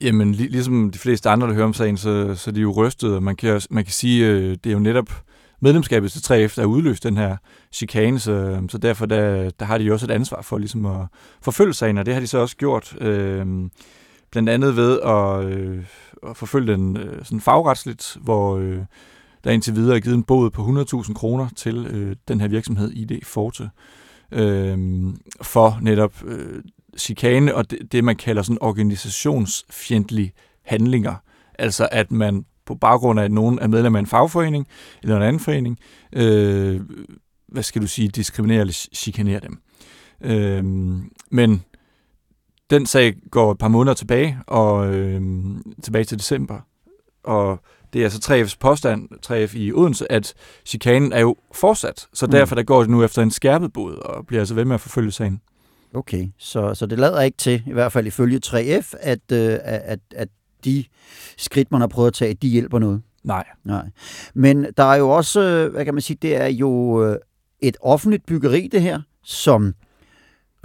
Jamen, 0.00 0.32
lig, 0.32 0.50
ligesom 0.50 0.90
de 0.90 0.98
fleste 0.98 1.30
andre, 1.30 1.46
der 1.46 1.54
hører 1.54 1.66
om 1.66 1.74
sagen, 1.74 1.96
så, 1.96 2.34
så 2.34 2.50
de 2.50 2.58
er 2.58 2.62
jo 2.62 2.72
rystet, 2.72 3.14
og 3.14 3.22
man 3.22 3.36
kan, 3.36 3.60
man 3.70 3.84
kan 3.84 3.92
sige, 3.92 4.26
øh, 4.26 4.50
det 4.64 4.66
er 4.66 4.72
jo 4.72 4.78
netop 4.78 5.22
medlemskabet 5.60 6.12
til 6.12 6.18
3F, 6.18 6.32
der 6.32 6.46
udløste 6.46 6.66
udløst 6.66 7.04
den 7.04 7.16
her 7.16 7.36
chikane, 7.72 8.18
så, 8.18 8.62
så 8.68 8.78
derfor 8.78 9.06
der, 9.06 9.50
der 9.50 9.66
har 9.66 9.78
de 9.78 9.84
jo 9.84 9.92
også 9.92 10.06
et 10.06 10.10
ansvar 10.10 10.42
for 10.42 10.58
ligesom 10.58 10.86
at 10.86 11.06
forfølge 11.42 11.74
sagen, 11.74 11.98
og 11.98 12.06
det 12.06 12.14
har 12.14 12.20
de 12.20 12.26
så 12.26 12.38
også 12.38 12.56
gjort, 12.56 12.96
øh, 13.00 13.46
blandt 14.30 14.48
andet 14.48 14.76
ved 14.76 15.00
at, 15.00 15.44
øh, 15.44 15.84
at 16.30 16.36
forfølge 16.36 16.72
den 16.72 16.96
øh, 16.96 17.24
sådan 17.24 17.40
fagretsligt, 17.40 18.16
hvor 18.20 18.56
øh, 18.56 18.80
der 19.44 19.50
indtil 19.50 19.74
videre 19.74 19.96
er 19.96 20.00
givet 20.00 20.14
en 20.14 20.22
bod 20.22 20.50
på 20.50 20.62
100.000 21.02 21.14
kroner 21.14 21.48
til 21.56 21.86
øh, 21.86 22.16
den 22.28 22.40
her 22.40 22.48
virksomhed 22.48 22.90
ID 22.90 23.24
Forte, 23.24 23.70
øh, 24.32 24.78
for 25.42 25.78
netop 25.82 26.24
øh, 26.24 26.62
chikane 26.98 27.54
og 27.54 27.70
det, 27.70 27.92
det, 27.92 28.04
man 28.04 28.16
kalder 28.16 28.42
sådan 28.42 28.58
organisationsfjendtlige 28.60 30.32
handlinger. 30.64 31.14
Altså 31.58 31.88
at 31.92 32.10
man 32.10 32.44
på 32.68 32.74
baggrund 32.74 33.20
af, 33.20 33.24
at 33.24 33.32
nogen 33.32 33.58
er 33.58 33.66
medlem 33.66 33.96
af 33.96 34.00
en 34.00 34.06
fagforening 34.06 34.66
eller 35.02 35.16
en 35.16 35.22
anden 35.22 35.40
forening, 35.40 35.78
øh, 36.12 36.80
hvad 37.48 37.62
skal 37.62 37.82
du 37.82 37.86
sige, 37.86 38.08
diskriminerer 38.08 38.60
eller 38.60 38.88
chikanerer 38.94 39.40
dem. 39.40 39.58
Øh, 40.24 40.64
men 41.30 41.64
den 42.70 42.86
sag 42.86 43.14
går 43.30 43.52
et 43.52 43.58
par 43.58 43.68
måneder 43.68 43.94
tilbage, 43.94 44.38
og 44.46 44.94
øh, 44.94 45.22
tilbage 45.82 46.04
til 46.04 46.18
december, 46.18 46.60
og 47.24 47.60
det 47.92 48.00
er 48.00 48.04
altså 48.04 48.32
3F's 48.32 48.56
påstand, 48.60 49.08
3F 49.26 49.56
i 49.56 49.72
Odense, 49.72 50.12
at 50.12 50.34
chikanen 50.64 51.12
er 51.12 51.20
jo 51.20 51.36
fortsat, 51.54 52.06
så 52.14 52.26
mm. 52.26 52.32
derfor 52.32 52.54
der 52.54 52.62
går 52.62 52.80
det 52.80 52.90
nu 52.90 53.02
efter 53.02 53.22
en 53.22 53.30
skærpet 53.30 53.72
bod, 53.72 53.94
og 53.94 54.26
bliver 54.26 54.40
altså 54.40 54.54
ved 54.54 54.64
med 54.64 54.74
at 54.74 54.80
forfølge 54.80 55.10
sagen. 55.10 55.40
Okay, 55.94 56.28
så, 56.38 56.74
så 56.74 56.86
det 56.86 56.98
lader 56.98 57.20
ikke 57.20 57.36
til, 57.36 57.62
i 57.66 57.72
hvert 57.72 57.92
fald 57.92 58.06
ifølge 58.06 58.40
3F, 58.46 58.92
at, 59.00 59.32
øh, 59.32 59.58
at, 59.62 60.00
at 60.14 60.28
de 60.64 60.84
skridt, 61.36 61.70
man 61.70 61.80
har 61.80 61.88
prøvet 61.88 62.06
at 62.06 62.14
tage, 62.14 62.34
de 62.34 62.48
hjælper 62.48 62.78
noget. 62.78 63.02
Nej. 63.24 63.44
Nej. 63.64 63.90
Men 64.34 64.66
der 64.76 64.84
er 64.84 64.96
jo 64.96 65.10
også, 65.10 65.40
øh, 65.40 65.72
hvad 65.72 65.84
kan 65.84 65.94
man 65.94 66.00
sige, 66.00 66.18
det 66.22 66.36
er 66.36 66.46
jo 66.46 67.04
øh, 67.04 67.16
et 67.60 67.76
offentligt 67.80 68.26
byggeri, 68.26 68.68
det 68.72 68.82
her, 68.82 69.00
som 69.24 69.74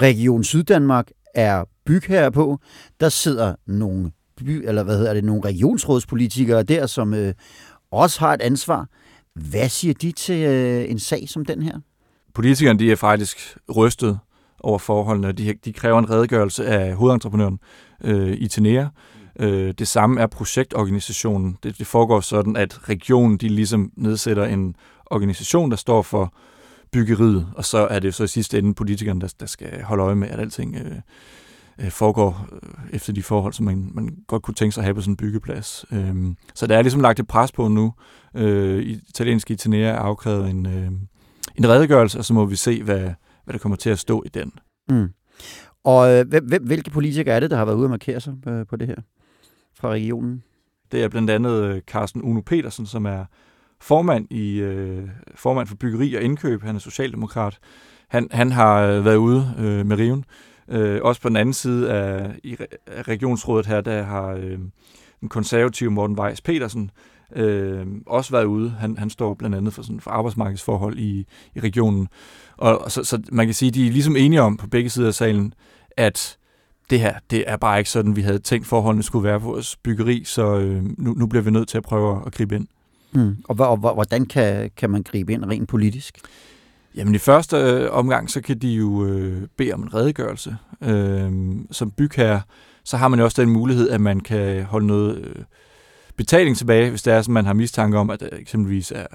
Region 0.01 0.43
Syddanmark 0.43 1.11
er 1.35 1.63
bygherre 1.85 2.31
på. 2.31 2.59
Der 2.99 3.09
sidder 3.09 3.55
nogle 3.67 4.11
by, 4.37 4.67
eller 4.67 4.83
hvad 4.83 4.97
hedder 4.97 5.13
det, 5.13 5.23
nogle 5.23 5.41
regionsrådspolitikere 5.45 6.63
der, 6.63 6.87
som 6.87 7.13
øh, 7.13 7.33
også 7.91 8.19
har 8.19 8.33
et 8.33 8.41
ansvar. 8.41 8.87
Hvad 9.33 9.69
siger 9.69 9.93
de 9.93 10.11
til 10.11 10.43
øh, 10.43 10.91
en 10.91 10.99
sag 10.99 11.29
som 11.29 11.45
den 11.45 11.61
her? 11.61 11.79
Politikerne 12.33 12.79
de 12.79 12.91
er 12.91 12.95
faktisk 12.95 13.57
rystet 13.75 14.19
over 14.59 14.79
forholdene. 14.79 15.31
De, 15.31 15.53
de 15.65 15.73
kræver 15.73 15.99
en 15.99 16.09
redegørelse 16.09 16.65
af 16.65 16.95
hovedentreprenøren 16.95 17.59
øh, 18.03 18.31
i 18.31 18.47
Tenea. 18.47 18.85
Øh, 19.39 19.73
det 19.79 19.87
samme 19.87 20.21
er 20.21 20.27
projektorganisationen. 20.27 21.57
Det, 21.63 21.77
det 21.77 21.87
foregår 21.87 22.19
sådan, 22.19 22.55
at 22.55 22.89
regionen 22.89 23.37
de 23.37 23.47
ligesom 23.47 23.91
nedsætter 23.95 24.45
en 24.45 24.75
organisation, 25.05 25.71
der 25.71 25.77
står 25.77 26.01
for 26.01 26.33
byggeriet, 26.91 27.47
og 27.55 27.65
så 27.65 27.77
er 27.77 27.99
det 27.99 28.13
så 28.13 28.23
i 28.23 28.27
sidste 28.27 28.57
ende 28.57 28.73
politikerne, 28.73 29.21
der, 29.21 29.33
der 29.39 29.45
skal 29.45 29.83
holde 29.83 30.03
øje 30.03 30.15
med, 30.15 30.27
at 30.27 30.39
alting 30.39 30.75
øh, 30.75 30.97
øh 31.79 31.91
foregår 31.91 32.47
øh, 32.51 32.69
efter 32.93 33.13
de 33.13 33.23
forhold, 33.23 33.53
som 33.53 33.65
man, 33.65 33.91
man 33.93 34.09
godt 34.27 34.43
kunne 34.43 34.55
tænke 34.55 34.71
sig 34.71 34.81
at 34.81 34.85
have 34.85 34.95
på 34.95 35.01
sådan 35.01 35.11
en 35.11 35.17
byggeplads. 35.17 35.85
Øh, 35.91 36.15
så 36.55 36.67
der 36.67 36.77
er 36.77 36.81
ligesom 36.81 37.01
lagt 37.01 37.19
et 37.19 37.27
pres 37.27 37.51
på 37.51 37.67
nu. 37.67 37.93
Øh, 38.35 38.83
italienske 39.09 39.53
Itinera 39.53 39.89
er 39.89 39.99
afkrævet 39.99 40.49
en, 40.49 40.65
øh, 40.65 40.91
en 41.55 41.69
redegørelse, 41.69 42.17
og 42.17 42.25
så 42.25 42.33
må 42.33 42.45
vi 42.45 42.55
se, 42.55 42.83
hvad, 42.83 43.01
hvad 43.43 43.53
der 43.53 43.57
kommer 43.57 43.75
til 43.75 43.89
at 43.89 43.99
stå 43.99 44.23
i 44.25 44.29
den. 44.29 44.51
Mm. 44.89 45.09
Og 45.83 46.13
øh, 46.13 46.27
hvem, 46.27 46.63
hvilke 46.63 46.91
politikere 46.91 47.35
er 47.35 47.39
det, 47.39 47.51
der 47.51 47.57
har 47.57 47.65
været 47.65 47.75
ude 47.75 47.85
og 47.85 47.89
markere 47.89 48.19
sig 48.19 48.33
på 48.69 48.75
det 48.75 48.87
her 48.87 48.95
fra 49.75 49.89
regionen? 49.89 50.43
Det 50.91 51.03
er 51.03 51.07
blandt 51.07 51.29
andet 51.29 51.63
øh, 51.63 51.81
Carsten 51.81 52.21
Uno 52.21 52.41
Petersen, 52.41 52.85
som 52.85 53.05
er 53.05 53.25
formand 53.81 54.27
i 54.31 54.59
øh, 54.59 55.07
formand 55.35 55.67
for 55.67 55.75
byggeri 55.75 56.13
og 56.13 56.21
indkøb. 56.21 56.63
Han 56.63 56.75
er 56.75 56.79
socialdemokrat. 56.79 57.59
Han, 58.07 58.27
han 58.31 58.51
har 58.51 58.81
øh, 58.81 59.05
været 59.05 59.15
ude 59.15 59.55
øh, 59.59 59.85
med 59.85 59.97
riven. 59.97 60.25
Øh, 60.69 60.99
også 61.01 61.21
på 61.21 61.29
den 61.29 61.37
anden 61.37 61.53
side 61.53 61.91
af, 61.91 62.39
i, 62.43 62.57
af 62.87 63.07
regionsrådet 63.07 63.65
her, 63.65 63.81
der 63.81 64.03
har 64.03 64.27
øh, 64.27 64.59
den 65.21 65.29
konservative 65.29 65.91
Morten 65.91 66.19
Weiss 66.19 66.41
Petersen 66.41 66.91
øh, 67.35 67.87
også 68.07 68.31
været 68.31 68.45
ude. 68.45 68.69
Han, 68.69 68.97
han 68.97 69.09
står 69.09 69.33
blandt 69.33 69.55
andet 69.55 69.73
for, 69.73 69.81
sådan, 69.81 69.99
for 69.99 70.11
arbejdsmarkedsforhold 70.11 70.99
i, 70.99 71.25
i 71.55 71.59
regionen. 71.59 72.07
Og, 72.57 72.81
og 72.81 72.91
så, 72.91 73.03
så 73.03 73.21
man 73.31 73.47
kan 73.47 73.53
sige, 73.53 73.67
at 73.67 73.75
de 73.75 73.87
er 73.87 73.91
ligesom 73.91 74.15
enige 74.15 74.41
om 74.41 74.57
på 74.57 74.67
begge 74.67 74.89
sider 74.89 75.07
af 75.07 75.13
salen, 75.13 75.53
at 75.97 76.37
det 76.93 77.01
her, 77.01 77.15
det 77.31 77.43
er 77.47 77.57
bare 77.57 77.77
ikke 77.77 77.89
sådan, 77.89 78.15
vi 78.15 78.21
havde 78.21 78.39
tænkt 78.39 78.67
forholdene 78.67 79.03
skulle 79.03 79.23
være 79.23 79.39
på 79.39 79.45
vores 79.45 79.75
byggeri, 79.75 80.23
så 80.25 80.57
øh, 80.57 80.83
nu, 80.97 81.13
nu 81.13 81.27
bliver 81.27 81.43
vi 81.43 81.51
nødt 81.51 81.67
til 81.67 81.77
at 81.77 81.83
prøve 81.83 82.21
at 82.25 82.33
gribe 82.33 82.55
ind. 82.55 82.67
Mm. 83.11 83.37
Og, 83.43 83.55
og, 83.59 83.79
og 83.83 83.93
hvordan 83.93 84.25
kan, 84.25 84.71
kan 84.77 84.89
man 84.89 85.03
gribe 85.03 85.33
ind 85.33 85.45
rent 85.45 85.69
politisk? 85.69 86.19
Jamen 86.95 87.15
i 87.15 87.17
første 87.17 87.57
øh, 87.57 87.91
omgang, 87.91 88.29
så 88.29 88.41
kan 88.41 88.57
de 88.57 88.67
jo 88.67 89.05
øh, 89.05 89.47
bede 89.57 89.73
om 89.73 89.83
en 89.83 89.93
redegørelse. 89.93 90.55
Øh, 90.81 91.31
som 91.71 91.91
bygherre, 91.91 92.41
så 92.83 92.97
har 92.97 93.07
man 93.07 93.19
jo 93.19 93.25
også 93.25 93.41
den 93.41 93.49
mulighed, 93.49 93.89
at 93.89 94.01
man 94.01 94.19
kan 94.19 94.63
holde 94.63 94.87
noget 94.87 95.17
øh, 95.17 95.43
betaling 96.17 96.57
tilbage, 96.57 96.89
hvis 96.89 97.01
det 97.01 97.13
er, 97.13 97.19
at 97.19 97.29
man 97.29 97.45
har 97.45 97.53
mistanke 97.53 97.97
om, 97.97 98.09
at 98.09 98.19
der 98.19 98.29
eksempelvis 98.31 98.91
er, 98.91 99.05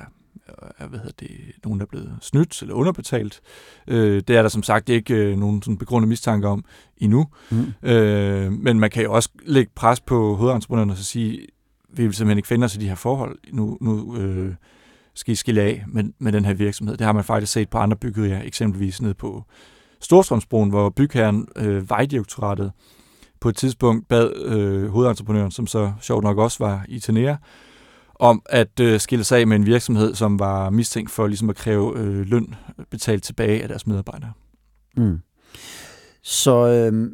er 0.79 0.87
hvad 0.87 0.99
hedder 0.99 1.15
det, 1.21 1.31
nogen, 1.65 1.79
der 1.79 1.87
er 1.87 1.89
blevet 1.89 2.19
snydt 2.21 2.63
eller 2.63 2.75
underbetalt. 2.75 3.41
Øh, 3.89 4.23
det 4.29 4.37
er 4.37 4.43
der 4.43 4.49
som 4.49 4.63
sagt 4.63 4.89
ikke 4.89 5.15
øh, 5.15 5.39
nogen 5.39 5.63
sådan 5.63 5.79
begrundet 5.79 6.09
mistanke 6.09 6.49
om 6.49 6.65
endnu. 6.97 7.27
Mm. 7.51 7.89
Øh, 7.89 8.53
men 8.53 8.81
man 8.81 8.91
kan 8.91 9.03
jo 9.03 9.13
også 9.13 9.29
lægge 9.43 9.71
pres 9.75 10.01
på 10.01 10.35
hovedentreprenørerne 10.35 10.93
og 10.93 10.99
sige, 10.99 11.47
vi 11.93 12.03
vil 12.03 12.15
simpelthen 12.15 12.39
ikke 12.39 12.49
finde 12.49 12.65
os 12.65 12.75
i 12.75 12.79
de 12.79 12.89
her 12.89 12.95
forhold. 12.95 13.39
Nu, 13.53 13.79
nu 13.81 14.17
øh, 14.17 14.55
skal 15.15 15.33
I 15.33 15.35
skille 15.35 15.63
af 15.63 15.85
med, 15.87 16.05
med 16.19 16.33
den 16.33 16.45
her 16.45 16.55
virksomhed. 16.55 16.97
Det 16.97 17.05
har 17.05 17.13
man 17.13 17.25
faktisk 17.25 17.53
set 17.53 17.69
på 17.69 17.79
andre 17.79 17.97
byggerier, 17.97 18.43
eksempelvis 18.43 19.03
ned 19.03 19.15
på 19.15 19.45
Storstrømsbroen, 20.01 20.71
hvor 20.71 20.91
bygherren 20.91 21.49
øh, 21.57 21.91
Vejdirektoratet 21.91 22.73
på 23.41 23.49
et 23.49 23.57
tidspunkt 23.57 24.09
bad 24.09 24.33
øh, 24.45 24.89
hovedentreprenøren, 24.89 25.51
som 25.51 25.67
så 25.67 25.93
sjovt 26.01 26.25
nok 26.25 26.39
også 26.39 26.65
var 26.65 26.85
i 26.89 26.99
Tenea, 26.99 27.37
om 28.19 28.43
at 28.47 28.81
øh, 28.81 29.01
skille 29.01 29.25
sig 29.25 29.39
af 29.39 29.47
med 29.47 29.57
en 29.57 29.67
virksomhed, 29.67 30.15
som 30.15 30.39
var 30.39 30.71
mistænkt 30.71 31.11
for 31.11 31.27
ligesom 31.27 31.51
at 31.51 31.57
kræve 31.57 31.99
øh, 31.99 32.27
løn 32.27 32.55
betalt 32.91 33.23
tilbage 33.23 33.63
af 33.63 33.69
deres 33.69 33.87
medarbejdere. 33.87 34.33
Mm. 34.97 35.19
Så 36.23 36.67
øh, 36.67 37.11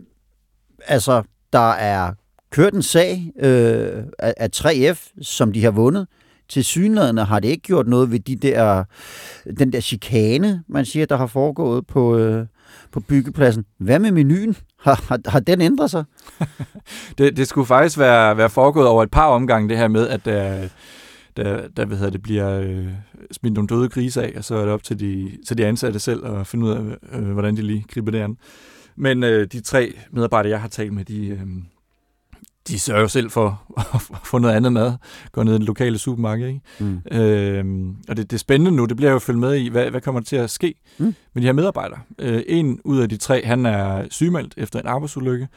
altså, 0.87 1.23
der 1.52 1.70
er 1.70 2.12
kørt 2.50 2.75
en 2.75 2.82
sag 2.82 3.32
øh, 3.40 4.04
af, 4.18 4.49
3F, 4.56 5.23
som 5.23 5.52
de 5.52 5.64
har 5.64 5.70
vundet. 5.70 6.06
Til 6.49 6.64
synlædende 6.64 7.25
har 7.25 7.40
det 7.40 7.49
ikke 7.49 7.62
gjort 7.62 7.87
noget 7.87 8.11
ved 8.11 8.20
de 8.20 8.37
der, 8.37 8.84
den 9.58 9.73
der 9.73 9.80
chikane, 9.80 10.64
man 10.68 10.84
siger, 10.84 11.06
der 11.06 11.16
har 11.16 11.26
foregået 11.26 11.87
på, 11.87 12.16
øh, 12.16 12.46
på 12.93 13.00
byggepladsen. 13.00 13.64
Hvad 13.78 13.99
med 13.99 14.11
menuen? 14.11 14.57
Har, 14.81 15.04
har, 15.09 15.19
har 15.26 15.40
den 15.40 15.61
ændret 15.61 15.90
sig? 15.90 16.04
det, 17.19 17.37
det 17.37 17.49
skulle 17.49 17.66
faktisk 17.66 17.99
være, 17.99 18.37
være 18.37 18.50
foregået 18.50 18.88
over 18.88 19.02
et 19.02 19.11
par 19.11 19.26
omgange, 19.26 19.69
det 19.69 19.78
her 19.78 19.88
med, 19.88 20.09
at 20.09 20.25
der, 20.25 20.69
der, 21.37 21.69
der 21.76 21.85
hvad 21.85 21.97
hedder 21.97 22.12
det, 22.12 22.23
bliver 22.23 22.61
øh, 22.61 22.88
smidt 23.33 23.54
nogle 23.54 23.69
døde 23.69 23.88
grise 23.88 24.23
af, 24.23 24.33
og 24.37 24.45
så 24.45 24.54
er 24.54 24.62
det 24.62 24.73
op 24.73 24.83
til 24.83 25.00
de, 25.00 25.31
til 25.47 25.59
de 25.59 25.66
ansatte 25.66 25.99
selv 25.99 26.26
at 26.26 26.47
finde 26.47 26.66
ud 26.66 26.71
af, 26.71 27.19
øh, 27.19 27.33
hvordan 27.33 27.57
de 27.57 27.62
lige 27.62 27.85
griber 27.88 28.11
det 28.11 28.19
an. 28.19 28.37
Men 28.97 29.25
øh, 29.25 29.47
de 29.52 29.61
tre 29.61 29.93
medarbejdere, 30.11 30.50
jeg 30.50 30.61
har 30.61 30.69
talt 30.69 30.93
med, 30.93 31.04
de, 31.04 31.26
øh, 31.28 31.40
de 32.68 32.78
sørger 32.78 33.00
jo 33.00 33.09
selv 33.09 33.30
for 33.30 33.62
at 33.94 34.00
få 34.25 34.38
noget 34.38 34.54
andet 34.54 34.73
mad. 34.73 34.92
Gå 35.33 35.42
ned 35.42 35.54
i 35.54 35.56
den 35.56 35.64
lokale 35.64 35.99
supermarked. 35.99 36.49
Ikke? 36.49 36.61
Mm. 36.78 37.00
Øhm, 37.12 37.97
og 38.09 38.16
det, 38.16 38.30
det 38.30 38.37
er 38.37 38.38
spændende 38.38 38.71
nu, 38.71 38.85
det 38.85 38.97
bliver 38.97 39.12
jo 39.12 39.18
følge 39.18 39.40
med 39.40 39.54
i, 39.54 39.68
hvad, 39.68 39.90
hvad 39.90 40.00
kommer 40.00 40.21
der 40.21 40.25
til 40.25 40.37
at 40.37 40.50
ske 40.50 40.75
mm. 40.99 41.14
med 41.35 41.42
de 41.42 41.47
her 41.47 41.52
medarbejdere. 41.52 41.99
Øh, 42.18 42.42
en 42.47 42.80
ud 42.85 42.99
af 42.99 43.09
de 43.09 43.16
tre, 43.16 43.44
han 43.44 43.66
er 43.66 44.06
sygemeldt 44.11 44.54
efter 44.56 44.80
en 44.80 44.87
arbejdsulykke. 44.87 45.49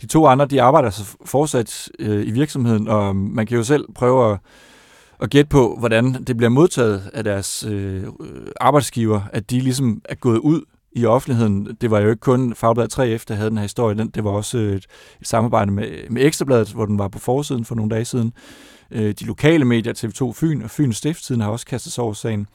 De 0.00 0.06
to 0.06 0.26
andre, 0.26 0.46
de 0.46 0.62
arbejder 0.62 0.90
så 0.90 1.16
fortsat 1.24 1.88
øh, 1.98 2.26
i 2.26 2.30
virksomheden, 2.30 2.88
og 2.88 3.16
man 3.16 3.46
kan 3.46 3.56
jo 3.56 3.64
selv 3.64 3.84
prøve 3.94 4.32
at, 4.32 4.38
at 5.22 5.30
gætte 5.30 5.48
på, 5.48 5.76
hvordan 5.78 6.24
det 6.24 6.36
bliver 6.36 6.50
modtaget 6.50 7.10
af 7.14 7.24
deres 7.24 7.64
øh, 7.64 8.04
arbejdsgiver, 8.60 9.20
at 9.32 9.50
de 9.50 9.60
ligesom 9.60 10.00
er 10.04 10.14
gået 10.14 10.38
ud 10.38 10.62
i 10.94 11.06
offentligheden. 11.06 11.76
Det 11.80 11.90
var 11.90 12.00
jo 12.00 12.10
ikke 12.10 12.20
kun 12.20 12.54
Fagbladet 12.54 12.98
3F, 12.98 13.24
der 13.28 13.34
havde 13.34 13.50
den 13.50 13.58
her 13.58 13.62
historie. 13.64 13.96
Det 14.14 14.24
var 14.24 14.30
også 14.30 14.58
et, 14.58 14.86
et 15.20 15.28
samarbejde 15.28 15.70
med, 15.70 16.10
med 16.10 16.24
Ekstrabladet, 16.24 16.72
hvor 16.72 16.86
den 16.86 16.98
var 16.98 17.08
på 17.08 17.18
forsiden 17.18 17.64
for 17.64 17.74
nogle 17.74 17.90
dage 17.90 18.04
siden. 18.04 18.32
Øh, 18.90 19.14
de 19.20 19.24
lokale 19.24 19.64
medier, 19.64 19.92
TV2 19.92 20.32
Fyn 20.32 20.62
og 20.62 20.70
Fyns 20.70 20.96
Stiftstiden, 20.96 21.40
har 21.40 21.50
også 21.50 21.66
kastet 21.66 21.92
sig 21.92 22.04
over 22.04 22.12
sagen. 22.12 22.46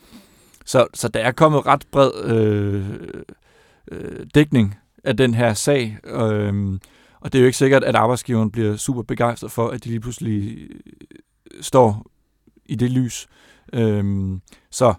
Så, 0.66 0.88
så 0.94 1.08
der 1.08 1.20
er 1.20 1.32
kommet 1.32 1.66
ret 1.66 1.86
bred 1.92 2.12
øh, 2.26 2.86
øh, 3.92 4.26
dækning 4.36 4.76
af 5.04 5.18
den 5.18 5.34
her 5.34 5.54
sag. 5.54 5.98
Øh, 6.04 6.80
og 7.22 7.34
det 7.34 7.40
er 7.40 7.42
jo 7.42 7.46
ikke 7.46 7.58
sikkert, 7.58 7.84
at 7.84 7.96
arbejdsgiveren 7.96 8.52
bliver 8.52 8.76
super 8.76 9.02
begejstret 9.02 9.52
for, 9.52 9.68
at 9.68 9.84
de 9.84 9.90
lige 9.90 10.00
pludselig 10.00 10.58
øh, 10.60 11.62
står 11.62 12.06
i 12.66 12.76
det 12.76 12.92
lys. 12.92 13.28
Øh, 13.74 14.38
så 14.72 14.94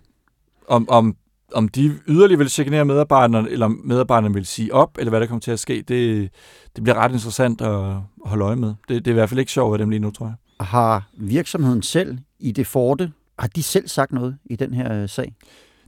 om, 0.68 0.88
om 0.88 1.16
om 1.54 1.68
de 1.68 1.98
yderligere 2.08 2.38
vil 2.38 2.50
chikanere 2.50 2.84
medarbejderne, 2.84 3.50
eller 3.50 3.68
medarbejderne 3.68 4.34
vil 4.34 4.46
sige 4.46 4.74
op, 4.74 4.98
eller 4.98 5.10
hvad 5.10 5.20
der 5.20 5.26
kommer 5.26 5.40
til 5.40 5.50
at 5.50 5.60
ske, 5.60 5.84
det, 5.88 6.30
det 6.76 6.84
bliver 6.84 6.96
ret 6.96 7.12
interessant 7.12 7.60
at, 7.60 7.94
holde 8.24 8.44
øje 8.44 8.56
med. 8.56 8.74
Det, 8.88 9.04
det 9.04 9.06
er 9.06 9.10
i 9.10 9.14
hvert 9.14 9.28
fald 9.28 9.40
ikke 9.40 9.52
sjovt 9.52 9.72
af 9.74 9.78
dem 9.78 9.90
lige 9.90 10.00
nu, 10.00 10.10
tror 10.10 10.26
jeg. 10.26 10.66
Har 10.66 11.08
virksomheden 11.18 11.82
selv 11.82 12.18
i 12.38 12.52
det 12.52 12.66
forte, 12.66 13.12
har 13.38 13.48
de 13.48 13.62
selv 13.62 13.88
sagt 13.88 14.12
noget 14.12 14.36
i 14.44 14.56
den 14.56 14.74
her 14.74 15.02
øh, 15.02 15.08
sag? 15.08 15.34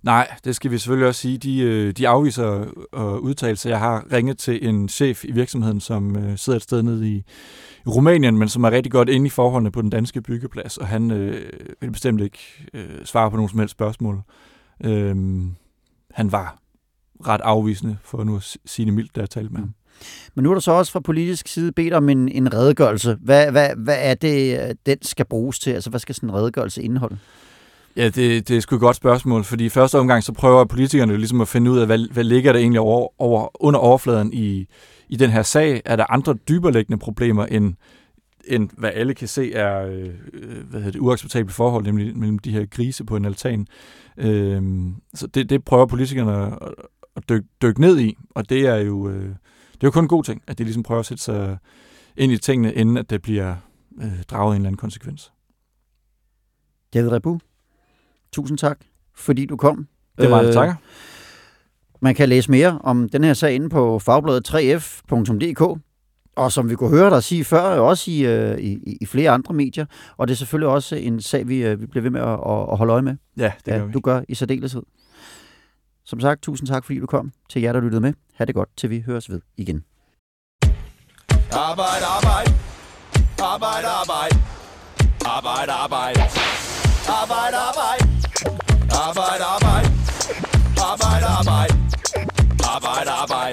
Nej, 0.03 0.29
det 0.45 0.57
skal 0.57 0.71
vi 0.71 0.79
selvfølgelig 0.79 1.09
også 1.09 1.21
sige. 1.21 1.39
De, 1.39 1.59
øh, 1.61 1.93
de 1.93 2.09
afviser 2.09 2.65
at 2.93 3.19
udtale 3.19 3.57
sig. 3.57 3.71
Jeg 3.71 3.79
har 3.79 4.05
ringet 4.13 4.39
til 4.39 4.69
en 4.69 4.89
chef 4.89 5.25
i 5.25 5.33
virksomheden, 5.33 5.81
som 5.81 6.17
øh, 6.17 6.39
sidder 6.39 6.57
et 6.57 6.63
sted 6.63 6.83
nede 6.83 7.11
i, 7.11 7.15
i 7.87 7.89
Rumænien, 7.89 8.37
men 8.37 8.49
som 8.49 8.65
er 8.65 8.71
rigtig 8.71 8.93
godt 8.93 9.09
inde 9.09 9.27
i 9.27 9.31
forholdene 9.31 9.71
på 9.71 9.83
den 9.83 9.91
danske 9.91 10.23
byggeplads, 10.23 10.77
og 10.77 10.87
han 10.87 11.11
øh, 11.11 11.51
vil 11.81 11.91
bestemt 11.91 12.21
ikke 12.21 12.39
øh, 12.75 13.05
svare 13.05 13.31
på 13.31 13.37
nogen 13.37 13.49
som 13.49 13.59
helst 13.59 13.73
spørgsmål. 13.73 14.23
Øhm, 14.85 15.51
han 16.11 16.33
var 16.33 16.59
ret 17.27 17.41
afvisende, 17.41 17.97
for 18.03 18.25
nu 18.25 18.37
at 18.37 18.57
sige 18.67 18.87
det 18.87 18.95
mildt, 18.95 19.15
der 19.15 19.23
jeg 19.23 19.31
talte 19.31 19.53
med 19.53 19.61
ham. 19.61 19.75
Men 20.35 20.43
nu 20.43 20.51
er 20.51 20.55
der 20.55 20.61
så 20.61 20.73
også 20.73 20.93
fra 20.93 21.01
politisk 21.01 21.49
side 21.49 21.73
bedt 21.73 21.95
om 21.95 22.09
en, 22.09 22.29
en 22.29 22.55
redegørelse. 22.55 23.19
Hvad, 23.21 23.51
hvad, 23.51 23.71
hvad 23.77 23.97
er 23.99 24.15
det, 24.15 24.73
den 24.87 24.99
skal 25.03 25.27
bruges 25.27 25.59
til? 25.59 25.71
Altså, 25.71 25.91
hvad 25.91 26.01
skal 26.01 26.15
sådan 26.15 26.29
en 26.29 26.35
redegørelse 26.35 26.83
indeholde? 26.83 27.19
Ja, 27.97 28.05
det, 28.09 28.49
det 28.49 28.57
er 28.57 28.61
sgu 28.61 28.75
et 28.75 28.81
godt 28.81 28.97
spørgsmål, 28.97 29.45
fordi 29.45 29.65
i 29.65 29.69
første 29.69 29.99
omgang 29.99 30.23
så 30.25 30.33
prøver 30.33 30.65
politikerne 30.65 31.17
ligesom 31.17 31.41
at 31.41 31.49
finde 31.49 31.71
ud 31.71 31.79
af, 31.79 31.87
hvad, 31.87 32.13
hvad 32.13 32.25
ligger 32.25 32.53
der 32.53 32.61
egentlig 32.61 32.81
over, 32.81 33.21
over, 33.23 33.65
under 33.65 33.81
overfladen 33.81 34.33
i, 34.33 34.67
i 35.09 35.17
den 35.17 35.31
her 35.31 35.43
sag. 35.43 35.83
Er 35.85 35.97
der 35.97 36.13
andre 36.13 36.35
dyberliggende 36.49 36.99
problemer 36.99 37.47
end, 37.47 37.75
end 38.47 38.71
hvad 38.79 38.91
alle 38.95 39.15
kan 39.15 39.29
se 39.29 39.53
er 39.53 39.87
øh, 39.87 40.11
hvad 40.71 40.81
hedder 40.81 40.93
det, 40.93 41.01
uacceptable 41.01 41.53
forhold, 41.53 41.85
nemlig 41.85 42.17
mellem 42.17 42.39
de 42.39 42.53
her 42.53 42.67
grise 42.67 43.05
på 43.05 43.17
en 43.17 43.25
altan. 43.25 43.67
Øh, 44.17 44.63
så 45.15 45.27
det, 45.27 45.51
det 45.51 45.65
prøver 45.65 45.87
politikerne 45.87 46.33
at, 46.33 46.75
at 47.17 47.29
dykke, 47.29 47.49
dykke 47.63 47.81
ned 47.81 48.01
i, 48.01 48.17
og 48.31 48.49
det 48.49 48.67
er 48.67 48.77
jo 48.77 49.09
øh, 49.09 49.35
det 49.83 49.87
er 49.87 49.89
jo 49.89 49.91
kun 49.91 50.05
en 50.05 50.09
god 50.09 50.25
ting, 50.25 50.43
at 50.47 50.59
de 50.59 50.65
ligesom 50.65 50.83
prøver 50.83 51.01
at 51.01 51.07
sætte 51.07 51.23
sig 51.23 51.59
ind 52.17 52.33
i 52.33 52.39
tingene, 52.39 52.75
inden 52.75 52.97
at 52.97 53.11
det 53.11 53.23
bliver 53.23 53.55
øh, 54.03 54.23
draget 54.23 54.51
en 54.51 54.57
eller 54.57 54.69
anden 54.69 54.77
konsekvens. 54.77 55.33
David 56.95 57.13
Rebu, 57.13 57.39
tusind 58.33 58.59
tak, 58.59 58.79
fordi 59.15 59.47
du 59.47 59.57
kom. 59.57 59.89
Det 60.19 60.31
var 60.31 60.43
øh, 60.43 60.53
takker. 60.53 60.75
Man 62.01 62.15
kan 62.15 62.29
læse 62.29 62.51
mere 62.51 62.79
om 62.85 63.09
den 63.09 63.25
her 63.25 63.35
sag 63.35 63.55
inde 63.55 63.69
på 63.69 63.99
fagbladet 63.99 64.55
3f.dk. 64.55 65.81
Og 66.37 66.53
som 66.53 66.71
vi 66.71 66.75
kunne 66.75 66.91
høre 66.91 67.11
dig 67.11 67.23
sige 67.23 67.45
før, 67.45 67.61
også 67.61 68.11
i, 68.11 68.27
øh, 68.27 68.59
i, 68.59 68.97
i 69.01 69.07
flere 69.07 69.31
andre 69.31 69.55
medier. 69.55 69.87
Og 70.17 70.29
det 70.29 70.35
er 70.35 70.37
selvfølgelig 70.37 70.69
også 70.69 70.97
en 70.97 71.21
sag, 71.21 71.49
vi, 71.49 71.65
øh, 71.65 71.81
vi 71.81 71.87
bliver 71.87 72.03
ved 72.03 72.11
med 72.11 72.21
at, 72.21 72.39
at 72.73 72.79
holde 72.79 72.93
øje 72.93 73.03
med. 73.03 73.17
Ja, 73.37 73.53
det 73.67 73.75
gør 73.75 73.85
vi. 73.85 73.93
Du 73.93 74.01
gør 74.01 74.21
i 74.29 74.35
særdeleshed. 74.35 74.83
Som 76.05 76.21
sagt, 76.21 76.43
tusind 76.43 76.69
tak, 76.69 76.85
fordi 76.85 76.99
du 76.99 77.07
kom. 77.07 77.33
Til 77.51 77.63
jer, 77.63 77.73
der 77.73 77.81
lyttede 77.81 78.01
med. 78.01 78.13
Ha' 78.35 78.45
det 78.45 78.55
godt, 78.55 78.69
til 78.77 78.91
vi 78.91 79.03
høres 79.07 79.31
ved 79.31 79.41
igen. 79.57 79.85
Arbejde, 81.53 82.05
arbejde. 82.17 82.51
Arbejde, 83.43 83.87
arbejde. 84.01 84.37
Arbejde, 85.25 85.73
arbejde. 85.73 86.21
Arbejde, 87.21 87.57
arbejde. 87.69 88.05
Arbejde, 89.09 89.45
arbejde. 89.55 89.89
Arbejde, 90.91 91.27
arbejde. 91.39 91.75
Arbejde, 92.75 93.11
arbejde. 93.11 93.52